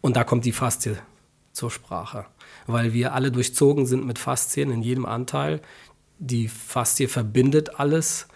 Und 0.00 0.16
da 0.16 0.24
kommt 0.24 0.44
die 0.44 0.52
Faszie 0.52 0.96
zur 1.52 1.70
Sprache, 1.70 2.26
weil 2.66 2.92
wir 2.92 3.14
alle 3.14 3.30
durchzogen 3.30 3.86
sind 3.86 4.06
mit 4.06 4.18
Faszien 4.18 4.70
in 4.70 4.82
jedem 4.82 5.06
Anteil. 5.06 5.60
Die 6.18 6.48
Faszie 6.48 7.08
verbindet 7.08 7.78
alles. 7.80 8.26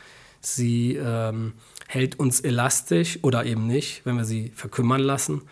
Sie 0.40 0.94
ähm, 0.94 1.54
hält 1.88 2.18
uns 2.18 2.40
elastisch 2.40 3.18
oder 3.22 3.44
eben 3.44 3.66
nicht, 3.66 4.04
wenn 4.04 4.16
wir 4.16 4.24
sie 4.24 4.52
verkümmern 4.54 5.00
lassen. 5.00 5.42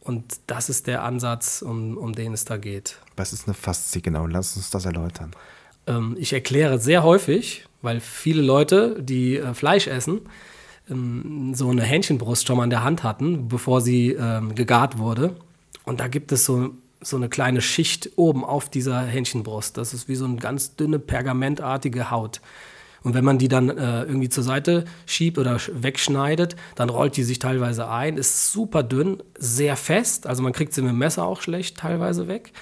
Und 0.00 0.40
das 0.46 0.68
ist 0.68 0.86
der 0.86 1.02
Ansatz, 1.02 1.62
um, 1.62 1.96
um 1.96 2.12
den 2.12 2.32
es 2.32 2.44
da 2.44 2.56
geht. 2.58 2.98
Was 3.16 3.32
ist 3.32 3.48
eine 3.48 3.54
Faszie 3.54 4.00
genau? 4.00 4.26
Lass 4.26 4.56
uns 4.56 4.70
das 4.70 4.84
erläutern. 4.84 5.32
Ähm, 5.86 6.16
ich 6.18 6.32
erkläre 6.32 6.78
sehr 6.78 7.02
häufig, 7.02 7.64
weil 7.82 8.00
viele 8.00 8.42
Leute, 8.42 9.02
die 9.02 9.36
äh, 9.36 9.54
Fleisch 9.54 9.86
essen, 9.86 10.20
ähm, 10.90 11.52
so 11.54 11.70
eine 11.70 11.82
Hähnchenbrust 11.82 12.46
schon 12.46 12.56
mal 12.56 12.64
in 12.64 12.70
der 12.70 12.84
Hand 12.84 13.02
hatten, 13.02 13.48
bevor 13.48 13.80
sie 13.80 14.12
ähm, 14.12 14.54
gegart 14.54 14.98
wurde. 14.98 15.36
Und 15.84 16.00
da 16.00 16.08
gibt 16.08 16.32
es 16.32 16.44
so, 16.44 16.70
so 17.00 17.16
eine 17.16 17.28
kleine 17.28 17.60
Schicht 17.60 18.10
oben 18.16 18.44
auf 18.44 18.68
dieser 18.68 19.02
Hähnchenbrust. 19.02 19.76
Das 19.76 19.94
ist 19.94 20.08
wie 20.08 20.16
so 20.16 20.24
eine 20.24 20.36
ganz 20.36 20.76
dünne, 20.76 20.98
pergamentartige 20.98 22.10
Haut. 22.10 22.40
Und 23.02 23.14
wenn 23.14 23.24
man 23.24 23.38
die 23.38 23.46
dann 23.46 23.68
äh, 23.68 24.02
irgendwie 24.02 24.28
zur 24.28 24.42
Seite 24.42 24.84
schiebt 25.06 25.38
oder 25.38 25.60
wegschneidet, 25.72 26.56
dann 26.74 26.90
rollt 26.90 27.16
die 27.16 27.22
sich 27.22 27.38
teilweise 27.38 27.88
ein, 27.88 28.16
ist 28.16 28.50
super 28.52 28.82
dünn, 28.82 29.22
sehr 29.38 29.76
fest. 29.76 30.26
Also 30.26 30.42
man 30.42 30.52
kriegt 30.52 30.74
sie 30.74 30.82
mit 30.82 30.90
dem 30.90 30.98
Messer 30.98 31.24
auch 31.24 31.40
schlecht 31.40 31.76
teilweise 31.76 32.26
weg. 32.26 32.52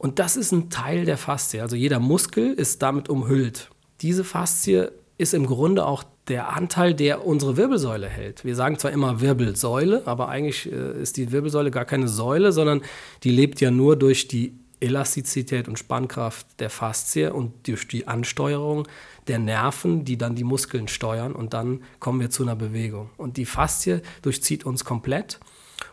Und 0.00 0.18
das 0.18 0.38
ist 0.38 0.50
ein 0.50 0.70
Teil 0.70 1.04
der 1.04 1.18
Faszie. 1.18 1.60
Also 1.60 1.76
jeder 1.76 2.00
Muskel 2.00 2.54
ist 2.54 2.80
damit 2.80 3.10
umhüllt. 3.10 3.68
Diese 4.00 4.24
Faszie 4.24 4.92
ist 5.18 5.34
im 5.34 5.44
Grunde 5.44 5.84
auch 5.84 6.04
der 6.28 6.56
Anteil, 6.56 6.94
der 6.94 7.26
unsere 7.26 7.58
Wirbelsäule 7.58 8.08
hält. 8.08 8.42
Wir 8.42 8.56
sagen 8.56 8.78
zwar 8.78 8.92
immer 8.92 9.20
Wirbelsäule, 9.20 10.06
aber 10.06 10.30
eigentlich 10.30 10.72
äh, 10.72 11.02
ist 11.02 11.18
die 11.18 11.32
Wirbelsäule 11.32 11.70
gar 11.70 11.84
keine 11.84 12.08
Säule, 12.08 12.50
sondern 12.50 12.80
die 13.24 13.30
lebt 13.30 13.60
ja 13.60 13.70
nur 13.70 13.94
durch 13.94 14.26
die 14.26 14.54
Elastizität 14.80 15.68
und 15.68 15.78
Spannkraft 15.78 16.46
der 16.60 16.70
Faszie 16.70 17.34
und 17.34 17.68
durch 17.68 17.86
die 17.86 18.08
Ansteuerung 18.08 18.88
der 19.28 19.38
Nerven, 19.38 20.06
die 20.06 20.16
dann 20.16 20.34
die 20.34 20.44
Muskeln 20.44 20.88
steuern 20.88 21.34
und 21.34 21.52
dann 21.52 21.82
kommen 21.98 22.20
wir 22.20 22.30
zu 22.30 22.42
einer 22.42 22.56
Bewegung. 22.56 23.10
Und 23.18 23.36
die 23.36 23.44
Faszie 23.44 24.00
durchzieht 24.22 24.64
uns 24.64 24.86
komplett 24.86 25.40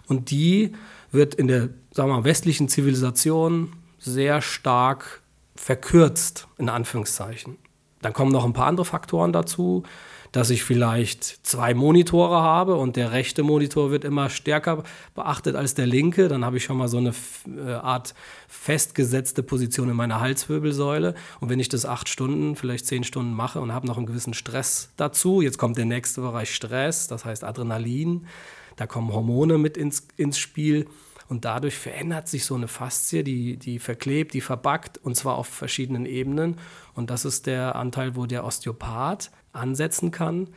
und 0.08 0.32
die 0.32 0.72
wird 1.12 1.36
in 1.36 1.50
der 1.50 1.70
sagen 1.92 2.10
wir 2.10 2.20
mal, 2.20 2.24
westlichen 2.24 2.70
Zivilisation 2.70 3.74
sehr 3.98 4.42
stark 4.42 5.22
verkürzt, 5.56 6.48
in 6.58 6.70
Anführungszeichen. 6.70 7.58
Dann 8.01 8.13
kommen 8.13 8.32
noch 8.32 8.46
ein 8.46 8.54
paar 8.54 8.68
andere 8.68 8.86
Faktoren 8.86 9.34
dazu, 9.34 9.84
dass 10.32 10.50
ich 10.50 10.63
vielleicht 10.63 11.24
zwei 11.24 11.74
Monitore 11.74 12.42
habe 12.42 12.75
und 12.75 12.96
der 12.96 13.12
rechte 13.12 13.44
Monitor 13.44 13.92
wird 13.92 14.04
immer 14.04 14.30
stärker 14.30 14.84
beachtet 15.16 15.56
als 15.56 15.74
der 15.74 15.88
linke. 15.88 16.27
Dann 16.27 16.46
habe 16.46 16.58
ich 16.58 16.63
schon 16.63 16.77
mal 16.77 16.88
so 16.88 16.98
eine 16.98 17.13
äh, 17.48 17.72
Art 17.72 18.13
festgesetzte 18.48 19.42
Position 19.42 19.89
in 19.89 19.96
meiner 19.96 20.20
Halswirbelsäule. 20.20 21.16
Und 21.39 21.50
wenn 21.50 21.60
ich 21.60 21.70
das 21.70 21.86
acht 21.86 22.10
Stunden, 22.10 22.56
vielleicht 22.56 22.86
zehn 22.86 23.04
Stunden 23.04 23.34
mache 23.34 23.60
und 23.60 23.74
habe 23.74 23.88
noch 23.88 23.98
einen 23.98 24.06
gewissen 24.06 24.34
Stress 24.34 24.89
dazu, 24.98 25.42
jetzt 25.42 25.58
kommt 25.58 25.77
der 25.77 25.86
nächste 25.86 26.22
Bereich 26.22 26.54
Stress, 26.54 27.08
das 27.08 27.25
heißt 27.25 27.44
Adrenalin, 27.44 28.27
da 28.75 28.86
kommen 28.86 29.12
Hormone 29.12 29.58
mit 29.58 29.75
ins, 29.75 30.08
ins 30.18 30.38
Spiel 30.38 30.88
und 31.29 31.46
dadurch 31.46 31.77
verändert 31.77 32.27
sich 32.27 32.46
so 32.46 32.55
eine 32.55 32.67
Faszie, 32.67 33.24
die, 33.24 33.57
die 33.57 33.79
verklebt, 33.79 34.34
die 34.34 34.41
verbackt 34.41 34.98
und 34.98 35.15
zwar 35.15 35.36
auf 35.36 35.48
verschiedenen 35.48 36.05
Ebenen. 36.05 36.57
Und 36.93 37.10
das 37.10 37.25
ist 37.25 37.48
der 37.48 37.75
Anteil, 37.75 38.15
wo 38.15 38.25
der 38.25 38.46
Osteopath 38.46 39.31
ansetzen 39.51 40.12
kann, 40.12 40.50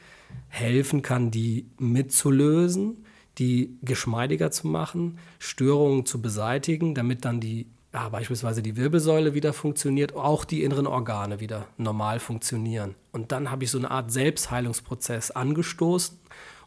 helfen 0.49 1.03
kann, 1.03 1.31
die 1.31 1.67
mitzulösen, 1.79 3.05
die 3.39 3.79
geschmeidiger 3.83 4.51
zu 4.51 4.69
machen, 4.69 5.19
Störungen 5.39 6.07
zu 6.07 6.23
beseitigen, 6.23 6.95
damit 6.95 7.25
dann 7.25 7.41
die 7.41 7.67
ja, 7.93 8.09
beispielsweise 8.09 8.63
die 8.63 8.77
Wirbelsäule 8.77 9.35
wieder 9.35 9.53
funktioniert, 9.53 10.15
auch 10.15 10.45
die 10.45 10.63
inneren 10.63 10.87
Organe 10.87 11.41
wieder 11.41 11.67
normal 11.77 12.21
funktionieren. 12.21 12.95
Und 13.11 13.33
dann 13.33 13.51
habe 13.51 13.65
ich 13.65 13.71
so 13.71 13.79
eine 13.79 13.91
Art 13.91 14.13
Selbstheilungsprozess 14.13 15.33
angestoßen. 15.33 16.17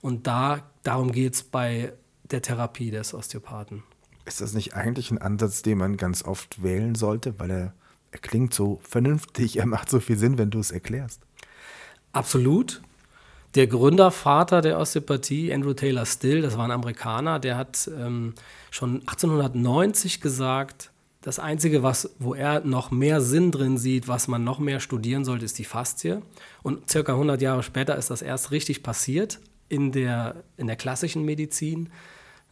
Und 0.01 0.27
da, 0.27 0.69
darum 0.83 1.13
geht 1.13 1.35
es 1.35 1.43
bei 1.43 1.93
der 2.23 2.41
Therapie 2.41 2.91
des 2.91 3.13
Osteopathen. 3.13 3.83
Ist 4.25 4.41
das 4.41 4.53
nicht 4.53 4.73
eigentlich 4.73 5.11
ein 5.11 5.17
Ansatz, 5.17 5.61
den 5.61 5.77
man 5.77 5.97
ganz 5.97 6.23
oft 6.23 6.63
wählen 6.63 6.95
sollte, 6.95 7.39
weil 7.39 7.51
er, 7.51 7.73
er 8.11 8.19
klingt 8.19 8.53
so 8.53 8.79
vernünftig, 8.83 9.57
er 9.57 9.65
macht 9.65 9.89
so 9.89 9.99
viel 9.99 10.17
Sinn, 10.17 10.37
wenn 10.37 10.49
du 10.49 10.59
es 10.59 10.71
erklärst? 10.71 11.21
Absolut. 12.13 12.81
Der 13.55 13.67
Gründervater 13.67 14.61
der 14.61 14.79
Osteopathie, 14.79 15.53
Andrew 15.53 15.73
Taylor 15.73 16.05
Still, 16.05 16.41
das 16.41 16.57
war 16.57 16.65
ein 16.65 16.71
Amerikaner, 16.71 17.39
der 17.39 17.57
hat 17.57 17.89
ähm, 17.95 18.33
schon 18.71 19.01
1890 19.01 20.21
gesagt, 20.21 20.91
das 21.23 21.39
Einzige, 21.39 21.83
was, 21.83 22.09
wo 22.19 22.33
er 22.33 22.61
noch 22.65 22.91
mehr 22.91 23.21
Sinn 23.21 23.51
drin 23.51 23.77
sieht, 23.77 24.07
was 24.07 24.27
man 24.27 24.43
noch 24.43 24.59
mehr 24.59 24.81
studieren 24.81 25.23
sollte, 25.23 25.45
ist 25.45 25.57
die 25.57 25.63
Faszie. 25.63 26.21
Und 26.63 26.89
circa 26.89 27.13
100 27.13 27.41
Jahre 27.41 27.63
später 27.63 27.95
ist 27.95 28.09
das 28.09 28.21
erst 28.21 28.51
richtig 28.51 28.83
passiert 28.83 29.39
in 29.69 29.93
der, 29.93 30.43
in 30.57 30.67
der 30.67 30.75
klassischen 30.75 31.23
Medizin. 31.23 31.89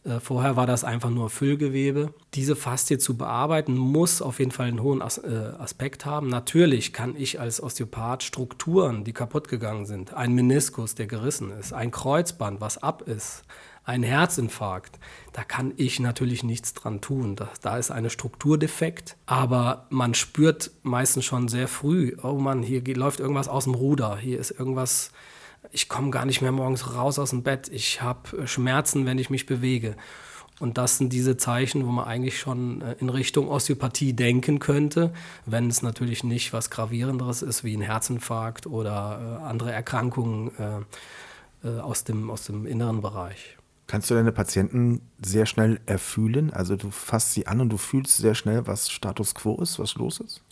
Äh, 0.04 0.20
vorher 0.20 0.56
war 0.56 0.66
das 0.66 0.84
einfach 0.84 1.10
nur 1.10 1.30
Füllgewebe. 1.30 2.12
Diese 2.34 2.56
Faszie 2.56 2.98
zu 2.98 3.16
bearbeiten, 3.16 3.76
muss 3.76 4.20
auf 4.20 4.38
jeden 4.38 4.50
Fall 4.50 4.66
einen 4.66 4.82
hohen 4.82 5.00
äh, 5.00 5.04
Aspekt 5.58 6.04
haben. 6.04 6.28
Natürlich 6.28 6.92
kann 6.92 7.14
ich 7.16 7.40
als 7.40 7.62
Osteopath 7.62 8.22
Strukturen, 8.22 9.04
die 9.04 9.12
kaputt 9.12 9.48
gegangen 9.48 9.86
sind, 9.86 10.14
ein 10.14 10.32
Meniskus, 10.32 10.94
der 10.94 11.06
gerissen 11.06 11.50
ist, 11.52 11.72
ein 11.72 11.90
Kreuzband, 11.90 12.60
was 12.60 12.82
ab 12.82 13.02
ist, 13.02 13.44
ein 13.84 14.02
Herzinfarkt, 14.02 14.98
da 15.32 15.42
kann 15.42 15.72
ich 15.76 15.98
natürlich 15.98 16.44
nichts 16.44 16.72
dran 16.72 17.00
tun. 17.00 17.34
Da, 17.34 17.48
da 17.62 17.78
ist 17.78 17.90
eine 17.90 18.10
Strukturdefekt, 18.10 19.16
aber 19.26 19.86
man 19.90 20.14
spürt 20.14 20.70
meistens 20.82 21.24
schon 21.24 21.48
sehr 21.48 21.66
früh, 21.66 22.16
oh 22.22 22.34
Mann, 22.34 22.62
hier 22.62 22.82
läuft 22.94 23.18
irgendwas 23.18 23.48
aus 23.48 23.64
dem 23.64 23.74
Ruder, 23.74 24.16
hier 24.16 24.38
ist 24.38 24.52
irgendwas 24.52 25.10
ich 25.72 25.88
komme 25.88 26.10
gar 26.10 26.26
nicht 26.26 26.42
mehr 26.42 26.52
morgens 26.52 26.94
raus 26.94 27.18
aus 27.18 27.30
dem 27.30 27.42
Bett, 27.42 27.68
ich 27.68 28.02
habe 28.02 28.36
äh, 28.36 28.46
Schmerzen, 28.46 29.06
wenn 29.06 29.18
ich 29.18 29.30
mich 29.30 29.46
bewege. 29.46 29.96
Und 30.60 30.78
das 30.78 30.98
sind 30.98 31.12
diese 31.12 31.36
Zeichen, 31.36 31.86
wo 31.86 31.90
man 31.90 32.04
eigentlich 32.04 32.38
schon 32.38 32.82
äh, 32.82 32.94
in 33.00 33.08
Richtung 33.08 33.48
Osteopathie 33.48 34.12
denken 34.12 34.58
könnte, 34.58 35.12
wenn 35.46 35.68
es 35.68 35.82
natürlich 35.82 36.22
nicht 36.22 36.52
was 36.52 36.70
Gravierenderes 36.70 37.42
ist 37.42 37.64
wie 37.64 37.76
ein 37.76 37.80
Herzinfarkt 37.80 38.66
oder 38.66 39.40
äh, 39.40 39.44
andere 39.44 39.72
Erkrankungen 39.72 40.52
aus, 41.80 42.02
dem, 42.02 42.28
aus 42.28 42.46
dem 42.46 42.66
inneren 42.66 43.02
Bereich. 43.02 43.56
Kannst 43.86 44.10
du 44.10 44.14
deine 44.14 44.32
Patienten 44.32 45.00
sehr 45.24 45.46
schnell 45.46 45.78
erfühlen? 45.86 46.52
Also 46.52 46.74
du 46.74 46.90
fasst 46.90 47.34
sie 47.34 47.46
an 47.46 47.60
und 47.60 47.68
du 47.68 47.76
fühlst 47.76 48.16
sehr 48.16 48.34
schnell, 48.34 48.66
was 48.66 48.90
Status 48.90 49.32
quo 49.34 49.60
ist, 49.62 49.78
was 49.78 49.94
los 49.94 50.18
ist? 50.18 50.42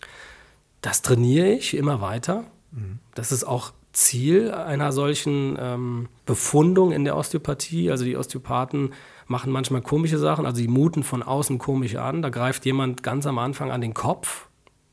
Das 0.83 1.03
trainiere 1.03 1.49
ich 1.49 1.77
immer 1.77 2.01
weiter. 2.01 2.45
Mhm. 2.71 3.01
Das 3.15 3.33
ist 3.33 3.43
auch 3.43 3.73
Ziel 3.93 4.53
einer 4.53 4.93
solchen 4.93 5.57
ähm, 5.61 6.09
Befundung 6.27 6.93
in 6.93 7.05
der 7.05 7.17
Osteopathie. 7.17 7.91
Also 7.91 8.05
die 8.05 8.17
Osteopathen 8.17 8.93
machen 9.27 9.53
manchmal 9.53 9.83
komische 9.83 10.19
Sachen, 10.19 10.47
also 10.47 10.61
die 10.61 10.69
muten 10.69 11.03
von 11.03 11.23
außen 11.23 11.59
komisch 11.59 11.97
an. 11.97 12.23
Da 12.23 12.31
greift 12.31 12.65
jemand 12.67 13.03
ganz 13.03 13.27
am 13.27 13.39
Anfang 13.39 13.71
an 13.71 13.81
den 13.81 13.95
Kopf 13.95 14.49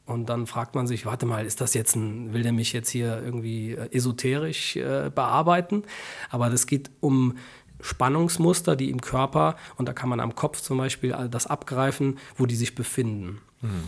und 0.07 0.29
dann 0.29 0.47
fragt 0.47 0.73
man 0.73 0.87
sich, 0.87 1.05
warte 1.05 1.25
mal, 1.25 1.45
ist 1.45 1.59
das 1.59 1.73
jetzt 1.73 1.95
ein, 1.95 2.33
will 2.33 2.41
der 2.41 2.53
mich 2.53 2.71
jetzt 2.71 2.89
hier 2.89 3.21
irgendwie 3.21 3.73
äh, 3.73 3.91
esoterisch 3.91 4.77
äh, 4.77 5.11
bearbeiten? 5.13 5.83
Aber 6.29 6.49
das 6.49 6.65
geht 6.65 6.89
um 7.01 7.35
Spannungsmuster, 7.81 8.75
die 8.75 8.89
im 8.89 9.01
Körper, 9.01 9.55
und 9.75 9.87
da 9.87 9.93
kann 9.93 10.09
man 10.09 10.19
am 10.19 10.35
Kopf 10.35 10.61
zum 10.61 10.77
Beispiel 10.77 11.15
das 11.29 11.47
abgreifen, 11.47 12.17
wo 12.35 12.45
die 12.45 12.55
sich 12.55 12.75
befinden. 12.75 13.41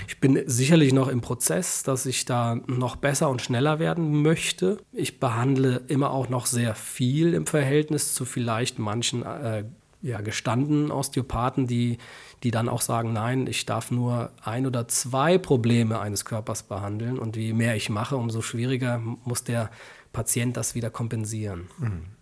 Ich 0.08 0.20
bin 0.20 0.42
sicherlich 0.48 0.94
noch 0.94 1.10
im 1.10 1.22
Prozess, 1.22 1.84
dass 1.84 2.08
ich 2.08 2.26
da 2.26 2.56
noch 2.66 2.96
besser 2.96 3.30
und 3.30 3.42
schneller 3.42 3.78
werden 3.78 4.24
möchte. 4.24 4.80
Ich 4.92 5.20
behandle 5.20 5.84
immer 5.88 6.10
auch 6.10 6.28
noch 6.28 6.48
sehr 6.48 6.74
viel 6.74 7.36
im 7.36 7.46
Verhältnis 7.46 8.16
zu 8.16 8.26
vielleicht 8.26 8.80
manchen 8.80 9.24
äh, 9.24 9.66
ja, 10.02 10.22
gestandenen 10.22 10.92
Osteopathen, 10.92 11.68
die, 11.68 12.00
die 12.42 12.50
dann 12.50 12.68
auch 12.68 12.82
sagen, 12.82 13.14
nein, 13.14 13.46
ich 13.46 13.68
darf 13.68 13.92
nur 13.92 14.32
ein 14.44 14.66
oder 14.66 14.88
zwei 14.88 15.38
Probleme 15.38 16.00
eines 16.00 16.26
Körpers 16.26 16.64
behandeln 16.64 17.20
und 17.20 17.36
je 17.36 17.54
mehr 17.54 17.76
ich 17.76 17.90
mache, 17.90 18.16
umso 18.16 18.42
schwieriger 18.42 18.98
muss 18.98 19.44
der 19.44 19.70
Patient 20.14 20.58
das 20.58 20.74
wieder 20.74 20.90
kompensieren. 20.90 21.68
Mhm. 21.78 22.19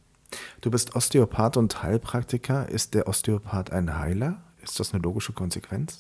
Du 0.62 0.72
bist 0.72 0.96
Osteopath 0.96 1.58
und 1.58 1.84
Heilpraktiker. 1.84 2.70
Ist 2.70 2.94
der 2.94 3.08
Osteopath 3.08 3.72
ein 3.72 3.98
Heiler? 3.98 4.42
Ist 4.62 4.80
das 4.80 4.94
eine 4.94 5.04
logische 5.04 5.34
Konsequenz? 5.34 6.00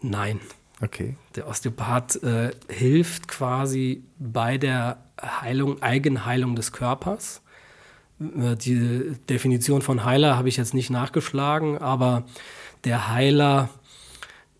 Nein. 0.00 0.40
Okay. 0.80 1.16
Der 1.36 1.46
Osteopath 1.46 2.22
äh, 2.22 2.52
hilft 2.68 3.28
quasi 3.28 4.04
bei 4.18 4.58
der 4.58 4.98
Heilung, 5.20 5.80
Eigenheilung 5.82 6.56
des 6.56 6.72
Körpers. 6.72 7.42
Äh, 8.20 8.56
die 8.56 9.12
Definition 9.28 9.82
von 9.82 10.04
Heiler 10.04 10.36
habe 10.36 10.48
ich 10.48 10.56
jetzt 10.56 10.74
nicht 10.74 10.90
nachgeschlagen, 10.90 11.78
aber 11.78 12.24
der 12.84 13.08
Heiler, 13.08 13.68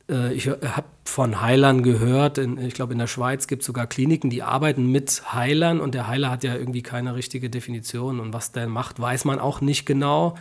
äh, 0.09 0.33
ich 0.33 0.49
habe 0.49 0.85
von 1.13 1.43
Heilern 1.43 1.83
gehört, 1.83 2.39
in, 2.39 2.57
ich 2.59 2.73
glaube 2.73 2.95
in 2.95 2.99
der 2.99 3.07
Schweiz 3.07 3.47
gibt 3.47 3.63
es 3.63 3.67
sogar 3.67 3.87
Kliniken, 3.87 4.31
die 4.31 4.43
arbeiten 4.43 4.87
mit 4.87 5.33
Heilern 5.35 5.79
und 5.79 5.95
der 5.95 6.09
Heiler 6.09 6.31
hat 6.31 6.43
ja 6.43 6.57
irgendwie 6.57 6.83
keine 6.83 7.15
richtige 7.15 7.51
Definition 7.51 8.19
und 8.19 8.33
was 8.33 8.53
der 8.53 8.67
macht, 8.67 8.99
weiß 8.99 9.27
man 9.27 9.39
auch 9.39 9.61
nicht 9.61 9.85
genau. 9.85 10.37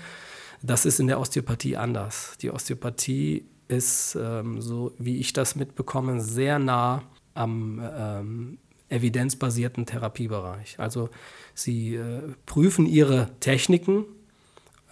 Das 0.64 0.86
ist 0.86 1.02
in 1.02 1.08
der 1.08 1.20
Osteopathie 1.20 1.76
anders. 1.76 2.38
Die 2.42 2.52
Osteopathie 2.52 3.46
ist, 3.68 4.16
ähm, 4.16 4.62
so 4.62 4.94
wie 4.98 5.18
ich 5.18 5.34
das 5.34 5.58
mitbekomme, 5.58 6.22
sehr 6.22 6.58
nah 6.58 7.04
am 7.34 7.82
ähm, 7.84 8.58
evidenzbasierten 8.88 9.86
Therapiebereich. 9.86 10.80
Also 10.80 11.10
sie 11.54 11.96
äh, 11.96 12.22
prüfen 12.46 12.86
ihre 12.86 13.30
Techniken. 13.42 14.06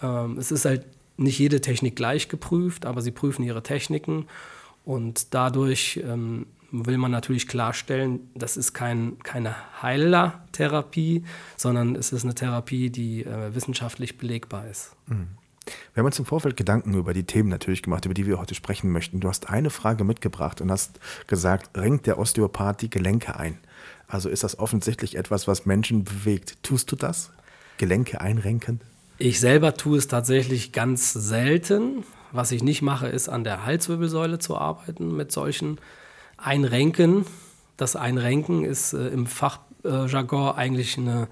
Ähm, 0.02 0.36
es 0.36 0.50
ist 0.50 0.66
halt 0.66 0.84
nicht 1.16 1.38
jede 1.38 1.62
Technik 1.62 1.96
gleich 1.96 2.28
geprüft, 2.28 2.84
aber 2.84 3.00
sie 3.00 3.12
prüfen 3.12 3.44
ihre 3.44 3.62
Techniken 3.62 4.26
und 4.84 5.34
dadurch 5.34 6.00
ähm, 6.04 6.46
will 6.72 6.98
man 6.98 7.10
natürlich 7.10 7.48
klarstellen, 7.48 8.30
das 8.34 8.56
ist 8.56 8.72
kein, 8.72 9.18
keine 9.22 9.54
Heilertherapie, 9.82 11.24
sondern 11.56 11.96
es 11.96 12.12
ist 12.12 12.24
eine 12.24 12.34
Therapie, 12.34 12.90
die 12.90 13.24
äh, 13.24 13.54
wissenschaftlich 13.54 14.18
belegbar 14.18 14.66
ist. 14.68 14.92
Mhm. 15.06 15.28
Wir 15.94 16.00
haben 16.00 16.06
uns 16.06 16.18
im 16.18 16.24
Vorfeld 16.24 16.56
Gedanken 16.56 16.94
über 16.94 17.12
die 17.12 17.24
Themen 17.24 17.48
natürlich 17.48 17.82
gemacht, 17.82 18.04
über 18.04 18.14
die 18.14 18.26
wir 18.26 18.38
heute 18.38 18.54
sprechen 18.54 18.90
möchten. 18.90 19.20
Du 19.20 19.28
hast 19.28 19.50
eine 19.50 19.70
Frage 19.70 20.04
mitgebracht 20.04 20.60
und 20.60 20.70
hast 20.70 20.98
gesagt, 21.26 21.76
renkt 21.76 22.06
der 22.06 22.18
Osteopath 22.18 22.82
die 22.82 22.90
Gelenke 22.90 23.38
ein? 23.38 23.58
Also 24.08 24.28
ist 24.28 24.42
das 24.42 24.58
offensichtlich 24.58 25.16
etwas, 25.16 25.46
was 25.46 25.66
Menschen 25.66 26.04
bewegt. 26.04 26.56
Tust 26.62 26.90
du 26.90 26.96
das? 26.96 27.30
Gelenke 27.78 28.20
einrenken? 28.20 28.80
Ich 29.18 29.38
selber 29.38 29.74
tue 29.74 29.98
es 29.98 30.08
tatsächlich 30.08 30.72
ganz 30.72 31.12
selten. 31.12 32.04
Was 32.32 32.52
ich 32.52 32.62
nicht 32.62 32.82
mache, 32.82 33.08
ist 33.08 33.28
an 33.28 33.44
der 33.44 33.64
Halswirbelsäule 33.64 34.38
zu 34.38 34.56
arbeiten 34.56 35.16
mit 35.16 35.32
solchen 35.32 35.78
Einrenken. 36.36 37.26
Das 37.76 37.96
Einrenken 37.96 38.64
ist 38.64 38.92
äh, 38.92 39.08
im 39.08 39.26
Fachjargon 39.26 40.54
eigentlich 40.54 40.96
eine 40.98 41.28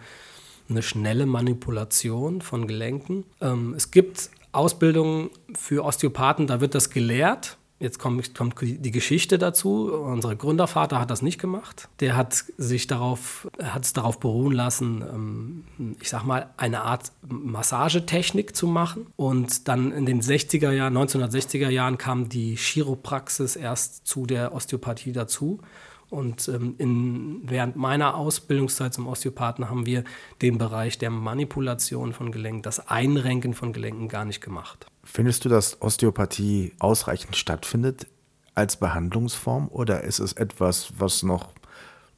eine 0.69 0.83
schnelle 0.83 1.27
Manipulation 1.27 2.41
von 2.41 2.67
Gelenken. 2.67 3.25
Ähm, 3.41 3.75
es 3.77 3.91
gibt 3.91 4.31
Ausbildungen 4.53 5.31
für 5.55 5.85
Osteopathen, 5.85 6.47
da 6.47 6.61
wird 6.61 6.75
das 6.75 6.91
gelehrt. 6.91 7.57
Jetzt 7.81 8.01
kommt, 8.01 8.35
kommt, 8.35 8.57
die 8.61 8.91
Geschichte 8.91 9.39
dazu. 9.39 9.93
Unser 9.93 10.35
Gründervater 10.35 10.99
hat 10.99 11.11
das 11.11 11.23
nicht 11.23 11.41
gemacht. 11.41 11.89
Der 12.01 12.17
hat 12.17 12.45
sich 12.57 12.89
darauf, 12.89 13.49
hat 13.63 13.85
es 13.85 13.93
darauf 13.93 14.19
beruhen 14.19 14.53
lassen, 14.53 15.03
ähm, 15.03 15.95
ich 16.01 16.09
sag 16.09 16.25
mal, 16.25 16.51
eine 16.57 16.83
Art 16.83 17.13
Massagetechnik 17.29 18.57
zu 18.57 18.67
machen. 18.67 19.07
Und 19.17 19.69
dann 19.69 19.93
in 19.93 20.07
den 20.07 20.23
60er 20.23 20.73
Jahren, 20.73 20.97
1960er 20.97 21.69
Jahren 21.69 21.99
kam 21.99 22.29
die 22.29 22.57
Chiropraxis 22.57 23.55
erst 23.55 24.07
zu 24.07 24.27
der 24.27 24.53
Osteopathie 24.53 25.13
dazu. 25.13 25.61
Und 26.11 26.49
ähm, 26.49 26.75
in, 26.79 27.43
während 27.45 27.77
meiner 27.77 28.15
Ausbildungszeit 28.15 28.95
zum 28.95 29.07
Osteopathen 29.07 29.69
haben 29.69 29.85
wir 29.85 30.05
den 30.41 30.57
Bereich 30.57 30.99
der 30.99 31.11
Manipulation 31.11 32.13
von 32.15 32.33
Gelenken, 32.33 32.63
das 32.63 32.89
Einrenken 32.89 33.53
von 33.53 33.73
Gelenken 33.73 34.09
gar 34.09 34.25
nicht 34.25 34.41
gemacht. 34.41 34.87
Findest 35.05 35.45
du, 35.45 35.49
dass 35.49 35.83
Osteopathie 35.83 36.73
ausreichend 36.79 37.37
stattfindet 37.37 38.07
als 38.55 38.77
Behandlungsform 38.77 39.69
oder 39.69 40.03
ist 40.03 40.19
es 40.19 40.33
etwas, 40.33 40.93
was 40.99 41.23
noch 41.23 41.53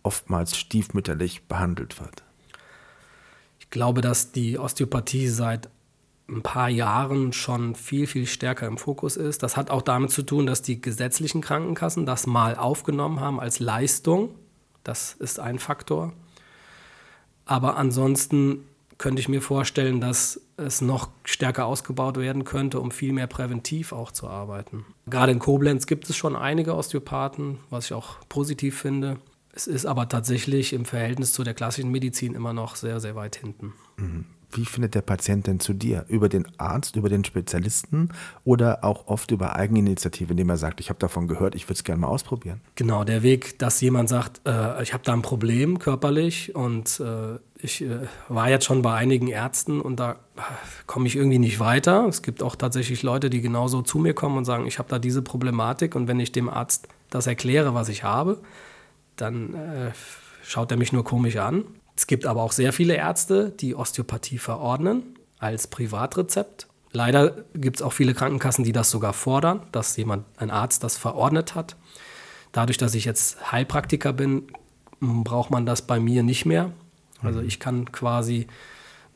oftmals 0.02 0.56
stiefmütterlich 0.56 1.46
behandelt 1.48 2.00
wird? 2.00 2.22
Ich 3.58 3.70
glaube, 3.70 4.00
dass 4.00 4.32
die 4.32 4.58
Osteopathie 4.58 5.28
seit 5.28 5.68
ein 6.30 6.42
paar 6.42 6.68
Jahren 6.68 7.32
schon 7.32 7.74
viel, 7.74 8.06
viel 8.06 8.26
stärker 8.26 8.66
im 8.66 8.78
Fokus 8.78 9.16
ist. 9.16 9.42
Das 9.42 9.56
hat 9.56 9.70
auch 9.70 9.82
damit 9.82 10.10
zu 10.10 10.22
tun, 10.22 10.46
dass 10.46 10.62
die 10.62 10.80
gesetzlichen 10.80 11.40
Krankenkassen 11.40 12.06
das 12.06 12.26
mal 12.26 12.56
aufgenommen 12.56 13.20
haben 13.20 13.40
als 13.40 13.58
Leistung. 13.58 14.34
Das 14.84 15.12
ist 15.14 15.40
ein 15.40 15.58
Faktor. 15.58 16.12
Aber 17.44 17.76
ansonsten 17.76 18.64
könnte 18.96 19.20
ich 19.20 19.28
mir 19.28 19.40
vorstellen, 19.40 20.00
dass 20.00 20.40
es 20.56 20.82
noch 20.82 21.08
stärker 21.24 21.66
ausgebaut 21.66 22.18
werden 22.18 22.44
könnte, 22.44 22.80
um 22.80 22.90
viel 22.90 23.12
mehr 23.12 23.26
präventiv 23.26 23.92
auch 23.92 24.12
zu 24.12 24.28
arbeiten. 24.28 24.84
Gerade 25.06 25.32
in 25.32 25.38
Koblenz 25.38 25.86
gibt 25.86 26.08
es 26.10 26.16
schon 26.16 26.36
einige 26.36 26.76
Osteopathen, 26.76 27.58
was 27.70 27.86
ich 27.86 27.94
auch 27.94 28.18
positiv 28.28 28.78
finde. 28.78 29.16
Es 29.52 29.66
ist 29.66 29.86
aber 29.86 30.08
tatsächlich 30.08 30.72
im 30.74 30.84
Verhältnis 30.84 31.32
zu 31.32 31.42
der 31.42 31.54
klassischen 31.54 31.90
Medizin 31.90 32.34
immer 32.34 32.52
noch 32.52 32.76
sehr, 32.76 33.00
sehr 33.00 33.16
weit 33.16 33.36
hinten. 33.36 33.72
Mhm. 33.96 34.26
Wie 34.52 34.64
findet 34.64 34.94
der 34.94 35.02
Patient 35.02 35.46
denn 35.46 35.60
zu 35.60 35.72
dir? 35.72 36.04
Über 36.08 36.28
den 36.28 36.46
Arzt, 36.58 36.96
über 36.96 37.08
den 37.08 37.24
Spezialisten 37.24 38.10
oder 38.44 38.84
auch 38.84 39.06
oft 39.06 39.30
über 39.30 39.56
Eigeninitiative, 39.56 40.32
indem 40.32 40.50
er 40.50 40.56
sagt, 40.56 40.80
ich 40.80 40.88
habe 40.88 40.98
davon 40.98 41.28
gehört, 41.28 41.54
ich 41.54 41.64
würde 41.64 41.74
es 41.74 41.84
gerne 41.84 42.00
mal 42.00 42.08
ausprobieren? 42.08 42.60
Genau, 42.74 43.04
der 43.04 43.22
Weg, 43.22 43.58
dass 43.58 43.80
jemand 43.80 44.08
sagt, 44.08 44.40
äh, 44.46 44.82
ich 44.82 44.92
habe 44.92 45.04
da 45.04 45.12
ein 45.12 45.22
Problem 45.22 45.78
körperlich 45.78 46.54
und 46.54 47.00
äh, 47.00 47.38
ich 47.62 47.82
äh, 47.82 48.00
war 48.28 48.48
jetzt 48.48 48.64
schon 48.64 48.82
bei 48.82 48.94
einigen 48.94 49.28
Ärzten 49.28 49.80
und 49.80 50.00
da 50.00 50.16
komme 50.86 51.06
ich 51.06 51.16
irgendwie 51.16 51.38
nicht 51.38 51.60
weiter. 51.60 52.06
Es 52.08 52.22
gibt 52.22 52.42
auch 52.42 52.56
tatsächlich 52.56 53.02
Leute, 53.02 53.30
die 53.30 53.40
genauso 53.40 53.82
zu 53.82 53.98
mir 53.98 54.14
kommen 54.14 54.38
und 54.38 54.44
sagen, 54.44 54.66
ich 54.66 54.78
habe 54.78 54.88
da 54.88 54.98
diese 54.98 55.22
Problematik 55.22 55.94
und 55.94 56.08
wenn 56.08 56.20
ich 56.20 56.32
dem 56.32 56.48
Arzt 56.48 56.88
das 57.10 57.26
erkläre, 57.26 57.74
was 57.74 57.88
ich 57.88 58.04
habe, 58.04 58.40
dann 59.16 59.54
äh, 59.54 59.92
schaut 60.42 60.70
er 60.70 60.76
mich 60.76 60.92
nur 60.92 61.04
komisch 61.04 61.36
an. 61.36 61.64
Es 62.00 62.06
gibt 62.06 62.24
aber 62.24 62.42
auch 62.42 62.52
sehr 62.52 62.72
viele 62.72 62.94
Ärzte, 62.94 63.50
die 63.50 63.74
Osteopathie 63.74 64.38
verordnen 64.38 65.18
als 65.38 65.66
Privatrezept. 65.66 66.66
Leider 66.92 67.44
gibt 67.52 67.76
es 67.76 67.82
auch 67.82 67.92
viele 67.92 68.14
Krankenkassen, 68.14 68.64
die 68.64 68.72
das 68.72 68.90
sogar 68.90 69.12
fordern, 69.12 69.66
dass 69.70 69.98
jemand, 69.98 70.24
ein 70.38 70.50
Arzt 70.50 70.82
das 70.82 70.96
verordnet 70.96 71.54
hat. 71.54 71.76
Dadurch, 72.52 72.78
dass 72.78 72.94
ich 72.94 73.04
jetzt 73.04 73.52
Heilpraktiker 73.52 74.14
bin, 74.14 74.44
braucht 75.00 75.50
man 75.50 75.66
das 75.66 75.82
bei 75.82 76.00
mir 76.00 76.22
nicht 76.22 76.46
mehr. 76.46 76.72
Also 77.20 77.42
mhm. 77.42 77.46
ich 77.46 77.60
kann 77.60 77.92
quasi 77.92 78.46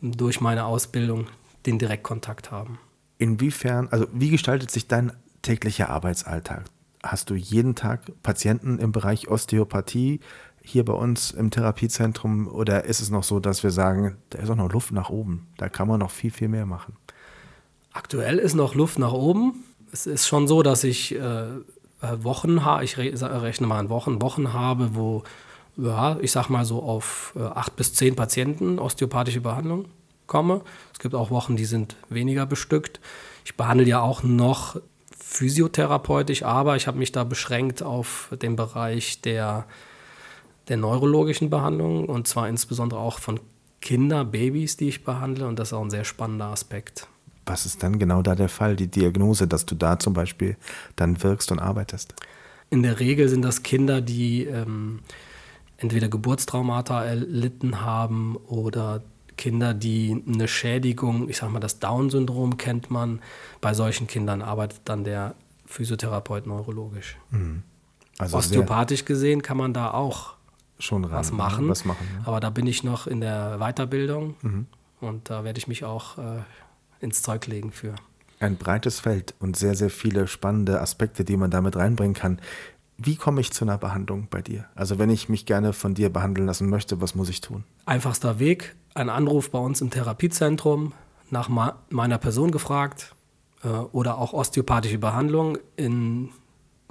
durch 0.03 0.43
meine 0.43 0.67
Ausbildung 0.67 1.29
den 1.65 1.79
Direktkontakt 1.79 2.51
haben. 2.51 2.79
Inwiefern, 3.17 3.89
also 3.89 4.09
wie 4.13 4.29
gestaltet 4.29 4.71
sich 4.71 4.89
dein 4.89 5.11
täglicher 5.41 5.89
Arbeitsalltag? 5.89 6.65
Hast 7.03 7.31
du 7.31 7.35
jeden 7.35 7.77
Tag 7.77 8.13
Patienten 8.23 8.79
im 8.79 8.93
Bereich 8.93 9.29
Osteopathie 9.29 10.21
hier 10.67 10.85
bei 10.85 10.95
uns 10.95 11.31
im 11.31 11.51
Therapiezentrum 11.51 12.49
oder 12.49 12.85
ist 12.85 13.01
es 13.01 13.11
noch 13.11 13.23
so, 13.23 13.39
dass 13.39 13.63
wir 13.63 13.71
sagen, 13.71 14.17
da 14.31 14.39
ist 14.39 14.51
auch 14.51 14.57
noch 14.57 14.73
Luft 14.73 14.93
nach 14.93 15.11
oben, 15.11 15.47
da 15.59 15.69
kann 15.69 15.87
man 15.87 16.01
noch 16.01 16.11
viel, 16.11 16.31
viel 16.31 16.49
mehr 16.49 16.67
machen? 16.67 16.97
Aktuell 17.93 18.39
ist 18.39 18.55
noch 18.55 18.75
Luft 18.75 18.99
nach 18.99 19.13
oben. 19.13 19.63
Es 19.93 20.07
ist 20.07 20.27
schon 20.27 20.49
so, 20.49 20.63
dass 20.63 20.83
ich 20.83 21.15
äh, 21.15 21.47
Wochen 22.01 22.65
habe, 22.65 22.83
ich 22.83 22.99
rechne 22.99 23.67
mal 23.67 23.79
an 23.79 23.91
Wochen, 23.91 24.21
Wochen 24.21 24.53
habe, 24.53 24.95
wo 24.95 25.23
ja, 25.77 26.17
ich 26.21 26.33
sag 26.33 26.49
mal 26.49 26.65
so 26.65 26.83
auf 26.83 27.35
äh, 27.37 27.43
acht 27.43 27.77
bis 27.77 27.95
zehn 27.95 28.17
Patienten 28.17 28.79
osteopathische 28.79 29.41
Behandlung 29.41 29.87
komme. 30.27 30.63
Es 30.93 30.99
gibt 30.99 31.15
auch 31.15 31.31
Wochen, 31.31 31.57
die 31.57 31.65
sind 31.65 31.97
weniger 32.09 32.47
bestückt. 32.47 33.01
Ich 33.45 33.57
behandle 33.57 33.87
ja 33.87 34.01
auch 34.01 34.23
noch 34.23 34.81
physiotherapeutisch, 35.19 36.43
aber 36.43 36.77
ich 36.77 36.87
habe 36.87 36.99
mich 36.99 37.13
da 37.13 37.25
beschränkt 37.25 37.83
auf 37.83 38.33
den 38.41 38.57
Bereich 38.57 39.21
der, 39.21 39.67
der 40.69 40.77
neurologischen 40.77 41.51
Behandlung 41.51 42.07
und 42.07 42.27
zwar 42.27 42.49
insbesondere 42.49 43.01
auch 43.01 43.19
von 43.19 43.41
Kinder, 43.81 44.25
Babys, 44.25 44.77
die 44.77 44.89
ich 44.89 45.05
behandle 45.05 45.47
und 45.47 45.59
das 45.59 45.69
ist 45.69 45.73
auch 45.75 45.83
ein 45.83 45.91
sehr 45.91 46.05
spannender 46.05 46.47
Aspekt. 46.47 47.07
Was 47.47 47.67
ist 47.67 47.83
dann 47.83 47.99
genau 47.99 48.23
da 48.23 48.35
der 48.35 48.49
Fall, 48.49 48.77
die 48.77 48.89
Diagnose, 48.89 49.47
dass 49.47 49.67
du 49.67 49.75
da 49.75 49.99
zum 49.99 50.15
Beispiel 50.15 50.57
dann 50.97 51.23
wirkst 51.23 51.53
und 51.53 51.59
arbeitest? 51.59 52.15
In 52.71 52.83
der 52.83 52.99
Regel 53.01 53.29
sind 53.29 53.43
das 53.43 53.63
Kinder, 53.63 54.01
die 54.01 54.45
ähm, 54.45 55.01
entweder 55.77 56.09
Geburtstraumata 56.09 57.05
erlitten 57.05 57.83
haben 57.83 58.37
oder 58.37 59.03
Kinder, 59.37 59.75
die 59.75 60.23
eine 60.27 60.49
Schädigung, 60.49 61.29
ich 61.29 61.39
sag 61.39 61.51
mal, 61.51 61.61
das 61.61 61.81
Down-Syndrom 61.81 62.57
kennt 62.57 62.91
man. 62.91 63.21
Bei 63.61 63.75
solchen 63.75 64.07
Kindern 64.07 64.41
arbeitet 64.43 64.81
dann 64.85 65.05
der 65.05 65.35
Physiotherapeut 65.67 66.47
neurologisch. 66.47 67.17
Mhm. 67.31 67.63
Also 68.19 68.39
Osteopathisch 68.39 69.05
gesehen 69.05 69.43
kann 69.43 69.57
man 69.57 69.75
da 69.75 69.91
auch 69.91 70.34
schon 70.79 71.05
ran, 71.05 71.19
was 71.19 71.31
ne? 71.31 71.37
machen. 71.37 71.69
Was 71.69 71.85
machen 71.85 72.07
ja. 72.15 72.27
Aber 72.27 72.41
da 72.41 72.51
bin 72.51 72.67
ich 72.67 72.85
noch 72.85 73.07
in 73.07 73.21
der 73.21 73.59
Weiterbildung 73.59 74.37
mhm. 74.43 74.67
und 75.01 75.31
da 75.31 75.45
werde 75.45 75.59
ich 75.59 75.69
mich 75.69 75.85
auch 75.85 76.19
äh, 76.19 76.43
ins 77.01 77.23
Zeug 77.23 77.47
legen 77.47 77.73
für. 77.73 77.95
Ein 78.41 78.57
breites 78.57 79.01
Feld 79.01 79.35
und 79.39 79.57
sehr, 79.57 79.75
sehr 79.75 79.91
viele 79.91 80.27
spannende 80.27 80.81
Aspekte, 80.81 81.25
die 81.25 81.37
man 81.37 81.51
damit 81.51 81.77
reinbringen 81.77 82.15
kann. 82.15 82.41
Wie 82.97 83.17
komme 83.17 83.41
ich 83.41 83.53
zu 83.53 83.65
einer 83.65 83.79
Behandlung 83.79 84.29
bei 84.31 84.43
dir? 84.43 84.67
Also 84.75 84.99
wenn 84.99 85.11
ich 85.11 85.29
mich 85.29 85.47
gerne 85.47 85.73
von 85.73 85.95
dir 85.95 86.11
behandeln 86.11 86.47
lassen 86.47 86.69
möchte, 86.69 87.01
was 87.01 87.15
muss 87.15 87.29
ich 87.29 87.41
tun? 87.41 87.65
Einfachster 87.87 88.39
Weg, 88.39 88.77
ein 88.95 89.09
Anruf 89.09 89.51
bei 89.51 89.59
uns 89.59 89.81
im 89.81 89.91
Therapiezentrum, 89.91 90.93
nach 91.31 91.49
meiner 91.91 92.19
Person 92.19 92.51
gefragt 92.51 93.15
äh, 93.65 93.69
oder 93.69 94.19
auch 94.19 94.33
osteopathische 94.33 94.99
Behandlung. 94.99 95.59
In 95.77 96.31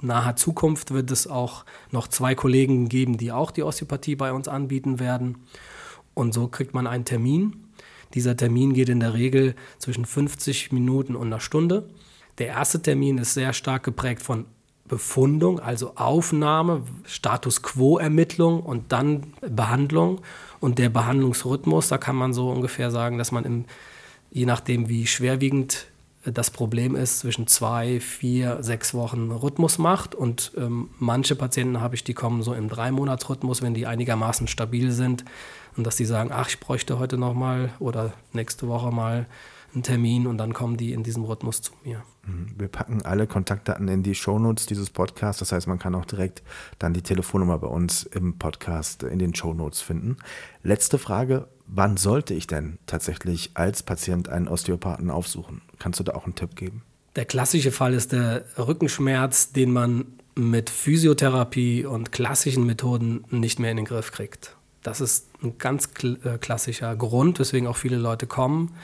naher 0.04 0.36
Zukunft 0.36 0.92
wird 0.92 1.10
es 1.10 1.26
auch 1.26 1.64
noch 1.90 2.08
zwei 2.08 2.34
Kollegen 2.34 2.88
geben, 2.88 3.16
die 3.16 3.32
auch 3.32 3.50
die 3.50 3.62
Osteopathie 3.62 4.16
bei 4.16 4.32
uns 4.32 4.48
anbieten 4.48 5.00
werden. 5.00 5.38
Und 6.14 6.34
so 6.34 6.48
kriegt 6.48 6.74
man 6.74 6.86
einen 6.86 7.04
Termin. 7.04 7.56
Dieser 8.14 8.36
Termin 8.36 8.74
geht 8.74 8.88
in 8.88 9.00
der 9.00 9.14
Regel 9.14 9.54
zwischen 9.78 10.04
50 10.04 10.70
Minuten 10.72 11.16
und 11.16 11.26
einer 11.26 11.40
Stunde. 11.40 11.88
Der 12.38 12.48
erste 12.48 12.80
Termin 12.80 13.18
ist 13.18 13.34
sehr 13.34 13.52
stark 13.52 13.82
geprägt 13.82 14.22
von 14.22 14.46
Befundung, 14.86 15.60
also 15.60 15.92
Aufnahme, 15.96 16.82
Status 17.04 17.62
Quo-Ermittlung 17.62 18.60
und 18.60 18.92
dann 18.92 19.32
Behandlung. 19.40 20.20
Und 20.60 20.78
der 20.78 20.90
Behandlungsrhythmus, 20.90 21.88
da 21.88 21.98
kann 21.98 22.16
man 22.16 22.32
so 22.32 22.50
ungefähr 22.50 22.90
sagen, 22.90 23.18
dass 23.18 23.32
man 23.32 23.44
im, 23.44 23.64
je 24.30 24.46
nachdem, 24.46 24.88
wie 24.88 25.06
schwerwiegend 25.06 25.86
das 26.24 26.50
Problem 26.50 26.96
ist, 26.96 27.20
zwischen 27.20 27.46
zwei, 27.46 28.00
vier, 28.00 28.62
sechs 28.62 28.94
Wochen 28.94 29.30
Rhythmus 29.30 29.78
macht. 29.78 30.14
Und 30.14 30.52
ähm, 30.56 30.90
manche 30.98 31.36
Patienten 31.36 31.80
habe 31.80 31.94
ich, 31.94 32.04
die 32.04 32.14
kommen 32.14 32.42
so 32.42 32.54
im 32.54 32.68
Drei-Monats-Rhythmus, 32.68 33.62
wenn 33.62 33.74
die 33.74 33.86
einigermaßen 33.86 34.46
stabil 34.46 34.90
sind. 34.90 35.24
Und 35.76 35.86
dass 35.86 35.96
die 35.96 36.04
sagen, 36.04 36.30
ach, 36.32 36.48
ich 36.48 36.60
bräuchte 36.60 36.98
heute 36.98 37.18
noch 37.18 37.34
mal 37.34 37.70
oder 37.78 38.12
nächste 38.32 38.68
Woche 38.68 38.90
mal 38.90 39.26
einen 39.74 39.82
Termin 39.82 40.26
und 40.26 40.38
dann 40.38 40.54
kommen 40.54 40.76
die 40.76 40.92
in 40.92 41.02
diesem 41.02 41.24
Rhythmus 41.24 41.60
zu 41.60 41.72
mir. 41.84 42.02
Mhm. 42.26 42.54
Wir 42.56 42.68
packen 42.68 43.02
alle 43.02 43.26
Kontaktdaten 43.26 43.88
in 43.88 44.02
die 44.02 44.14
Shownotes 44.14 44.66
dieses 44.66 44.90
Podcasts. 44.90 45.40
Das 45.40 45.52
heißt, 45.52 45.66
man 45.66 45.78
kann 45.78 45.94
auch 45.94 46.04
direkt 46.04 46.42
dann 46.78 46.94
die 46.94 47.02
Telefonnummer 47.02 47.58
bei 47.58 47.66
uns 47.66 48.04
im 48.04 48.38
Podcast 48.38 49.02
in 49.02 49.18
den 49.18 49.34
Shownotes 49.34 49.80
finden. 49.80 50.16
Letzte 50.62 50.98
Frage. 50.98 51.48
Wann 51.66 51.96
sollte 51.96 52.34
ich 52.34 52.46
denn 52.46 52.78
tatsächlich 52.86 53.52
als 53.54 53.82
Patient 53.82 54.28
einen 54.28 54.48
Osteopathen 54.48 55.10
aufsuchen? 55.10 55.62
Kannst 55.78 56.00
du 56.00 56.04
da 56.04 56.14
auch 56.14 56.24
einen 56.24 56.34
Tipp 56.34 56.56
geben? 56.56 56.82
Der 57.16 57.24
klassische 57.24 57.72
Fall 57.72 57.94
ist 57.94 58.12
der 58.12 58.44
Rückenschmerz, 58.58 59.52
den 59.52 59.72
man 59.72 60.06
mit 60.34 60.68
Physiotherapie 60.68 61.84
und 61.84 62.12
klassischen 62.12 62.66
Methoden 62.66 63.24
nicht 63.30 63.58
mehr 63.60 63.70
in 63.70 63.76
den 63.76 63.86
Griff 63.86 64.10
kriegt. 64.10 64.56
Das 64.82 65.00
ist 65.00 65.28
ein 65.42 65.56
ganz 65.58 65.88
äh, 66.02 66.38
klassischer 66.38 66.94
Grund, 66.96 67.38
weswegen 67.38 67.68
auch 67.68 67.76
viele 67.76 67.96
Leute 67.96 68.26
kommen 68.26 68.74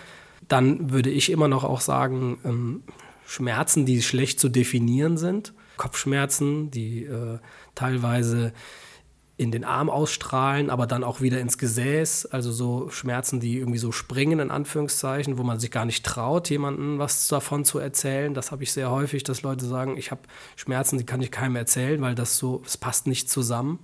dann 0.51 0.91
würde 0.91 1.11
ich 1.11 1.31
immer 1.31 1.49
noch 1.49 1.65
auch 1.65 1.81
sagen, 1.81 2.39
ähm, 2.45 2.83
Schmerzen, 3.27 3.87
die 3.87 4.03
schlecht 4.03 4.41
zu 4.41 4.49
definieren 4.49 5.17
sind. 5.17 5.55
Kopfschmerzen, 5.77 6.71
die 6.71 7.05
äh, 7.05 7.39
teilweise 7.75 8.53
in 9.41 9.51
den 9.51 9.65
Arm 9.65 9.89
ausstrahlen, 9.89 10.69
aber 10.69 10.87
dann 10.87 11.03
auch 11.03 11.23
wieder 11.23 11.41
ins 11.41 11.57
Gesäß. 11.57 12.27
Also 12.27 12.53
so 12.53 12.91
Schmerzen, 12.91 13.41
die 13.41 13.57
irgendwie 13.57 13.79
so 13.79 13.91
springen, 13.91 14.39
in 14.39 14.51
Anführungszeichen, 14.51 15.39
wo 15.39 15.45
man 15.45 15.59
sich 15.59 15.71
gar 15.71 15.87
nicht 15.87 16.05
traut, 16.05 16.51
jemandem 16.51 16.99
was 16.99 17.27
davon 17.27 17.65
zu 17.65 17.79
erzählen. 17.79 18.35
Das 18.35 18.53
habe 18.53 18.65
ich 18.65 18.71
sehr 18.71 18.91
häufig, 18.91 19.23
dass 19.23 19.41
Leute 19.41 19.65
sagen, 19.65 19.97
ich 19.97 20.11
habe 20.11 20.21
Schmerzen, 20.57 20.99
die 20.99 21.07
kann 21.07 21.23
ich 21.23 21.31
keinem 21.31 21.57
erzählen, 21.57 22.03
weil 22.03 22.15
das 22.15 22.37
so, 22.37 22.61
es 22.67 22.77
passt 22.77 23.07
nicht 23.07 23.31
zusammen. 23.31 23.79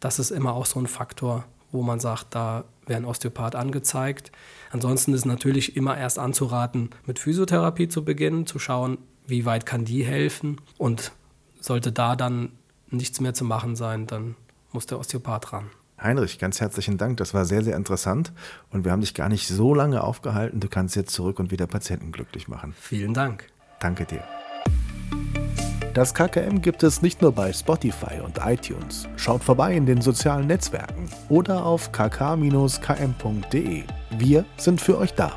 Das 0.00 0.18
ist 0.18 0.30
immer 0.30 0.54
auch 0.54 0.64
so 0.64 0.80
ein 0.80 0.86
Faktor, 0.86 1.44
wo 1.70 1.82
man 1.82 2.00
sagt, 2.00 2.34
da 2.34 2.64
wäre 2.86 2.98
ein 2.98 3.04
Osteopath 3.04 3.54
angezeigt. 3.54 4.32
Ansonsten 4.70 5.12
ist 5.12 5.26
natürlich 5.26 5.76
immer 5.76 5.98
erst 5.98 6.18
anzuraten, 6.18 6.88
mit 7.04 7.18
Physiotherapie 7.18 7.88
zu 7.88 8.06
beginnen, 8.06 8.46
zu 8.46 8.58
schauen, 8.58 8.96
wie 9.26 9.44
weit 9.44 9.66
kann 9.66 9.84
die 9.84 10.02
helfen. 10.02 10.62
Und 10.78 11.12
sollte 11.60 11.92
da 11.92 12.16
dann 12.16 12.52
nichts 12.88 13.20
mehr 13.20 13.34
zu 13.34 13.44
machen 13.44 13.76
sein, 13.76 14.06
dann 14.06 14.34
muss 14.74 14.86
der 14.86 14.98
Osteopath 14.98 15.52
ran. 15.52 15.70
Heinrich, 16.00 16.38
ganz 16.38 16.60
herzlichen 16.60 16.98
Dank. 16.98 17.18
Das 17.18 17.32
war 17.32 17.44
sehr, 17.44 17.62
sehr 17.62 17.76
interessant. 17.76 18.32
Und 18.70 18.84
wir 18.84 18.92
haben 18.92 19.02
dich 19.02 19.14
gar 19.14 19.28
nicht 19.28 19.46
so 19.46 19.74
lange 19.74 20.02
aufgehalten. 20.02 20.58
Du 20.58 20.68
kannst 20.68 20.96
jetzt 20.96 21.14
zurück 21.14 21.38
und 21.38 21.50
wieder 21.50 21.66
Patienten 21.66 22.10
glücklich 22.10 22.48
machen. 22.48 22.74
Vielen 22.78 23.14
Dank. 23.14 23.46
Danke 23.78 24.04
dir. 24.04 24.24
Das 25.94 26.14
KKM 26.14 26.62
gibt 26.62 26.82
es 26.82 27.02
nicht 27.02 27.20
nur 27.20 27.32
bei 27.32 27.52
Spotify 27.52 28.20
und 28.24 28.38
iTunes. 28.42 29.06
Schaut 29.16 29.44
vorbei 29.44 29.76
in 29.76 29.84
den 29.84 30.00
sozialen 30.00 30.46
Netzwerken 30.46 31.10
oder 31.28 31.66
auf 31.66 31.92
kk-km.de. 31.92 33.82
Wir 34.10 34.44
sind 34.56 34.80
für 34.80 34.96
euch 34.96 35.12
da. 35.12 35.32